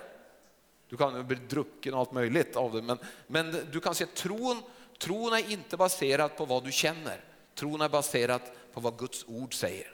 [0.88, 4.14] Du kan bli drucken och allt möjligt av det, men, men du kan se att
[4.14, 4.62] tron,
[4.98, 7.24] tron är inte baserad på vad du känner.
[7.54, 8.40] Tron är baserad
[8.72, 9.92] på vad Guds ord säger.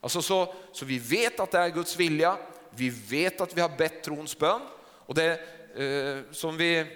[0.00, 2.38] Alltså så, så vi vet att det är Guds vilja,
[2.76, 4.60] vi vet att vi har bett trons bön.
[5.06, 5.40] Och det
[5.76, 6.86] eh, som vi,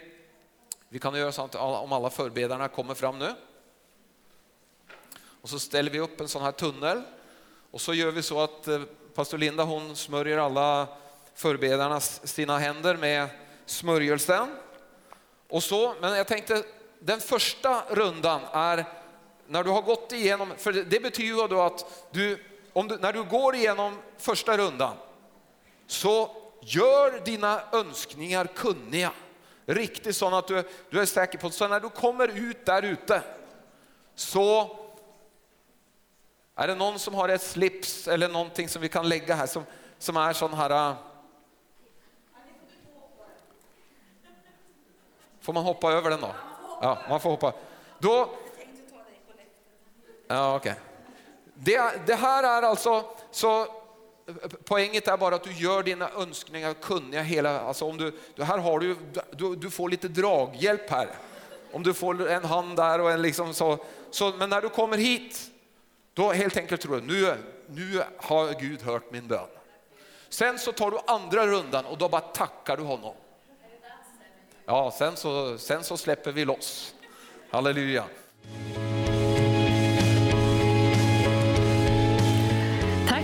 [0.88, 3.34] vi kan göra så att om alla förbedarna kommer fram nu.
[5.40, 7.02] Och så ställer vi upp en sån här tunnel
[7.70, 8.82] och så gör vi så att eh,
[9.14, 10.88] pastor Linda hon smörjer alla
[11.34, 13.28] förbedarna sina händer med
[13.66, 14.56] smörjelsen.
[15.48, 16.62] Och så, men jag tänkte
[16.98, 18.84] den första rundan är
[19.46, 23.24] när du har gått igenom, för det betyder då att du, om du, när du
[23.24, 24.96] går igenom första rundan
[25.88, 29.12] så gör dina önskningar kunniga.
[29.66, 33.22] Riktigt så att du, du är säker på, så när du kommer ut där ute
[34.14, 34.76] så
[36.54, 39.64] är det någon som har ett slips eller någonting som vi kan lägga här som,
[39.98, 40.90] som är sån här...
[40.90, 40.96] Äh,
[45.40, 46.34] får man hoppa över den då?
[46.82, 47.52] Ja, man får hoppa.
[47.98, 48.30] Då...
[50.26, 50.74] Ja, okay.
[51.54, 53.77] det, det här är alltså, så
[54.64, 58.12] poänget är bara att du gör dina önskningar kunniga hela, alltså om du,
[58.44, 58.96] här har du,
[59.30, 61.08] du, du får lite draghjälp här.
[61.72, 63.78] Om du får en hand där och en liksom så,
[64.10, 65.50] så, men när du kommer hit
[66.14, 67.34] då helt enkelt tror du, nu,
[67.66, 69.48] nu har Gud hört min bön.
[70.28, 73.14] Sen så tar du andra rundan och då bara tackar du honom.
[74.64, 76.94] Ja, sen så, sen så släpper vi loss.
[77.50, 78.04] Halleluja.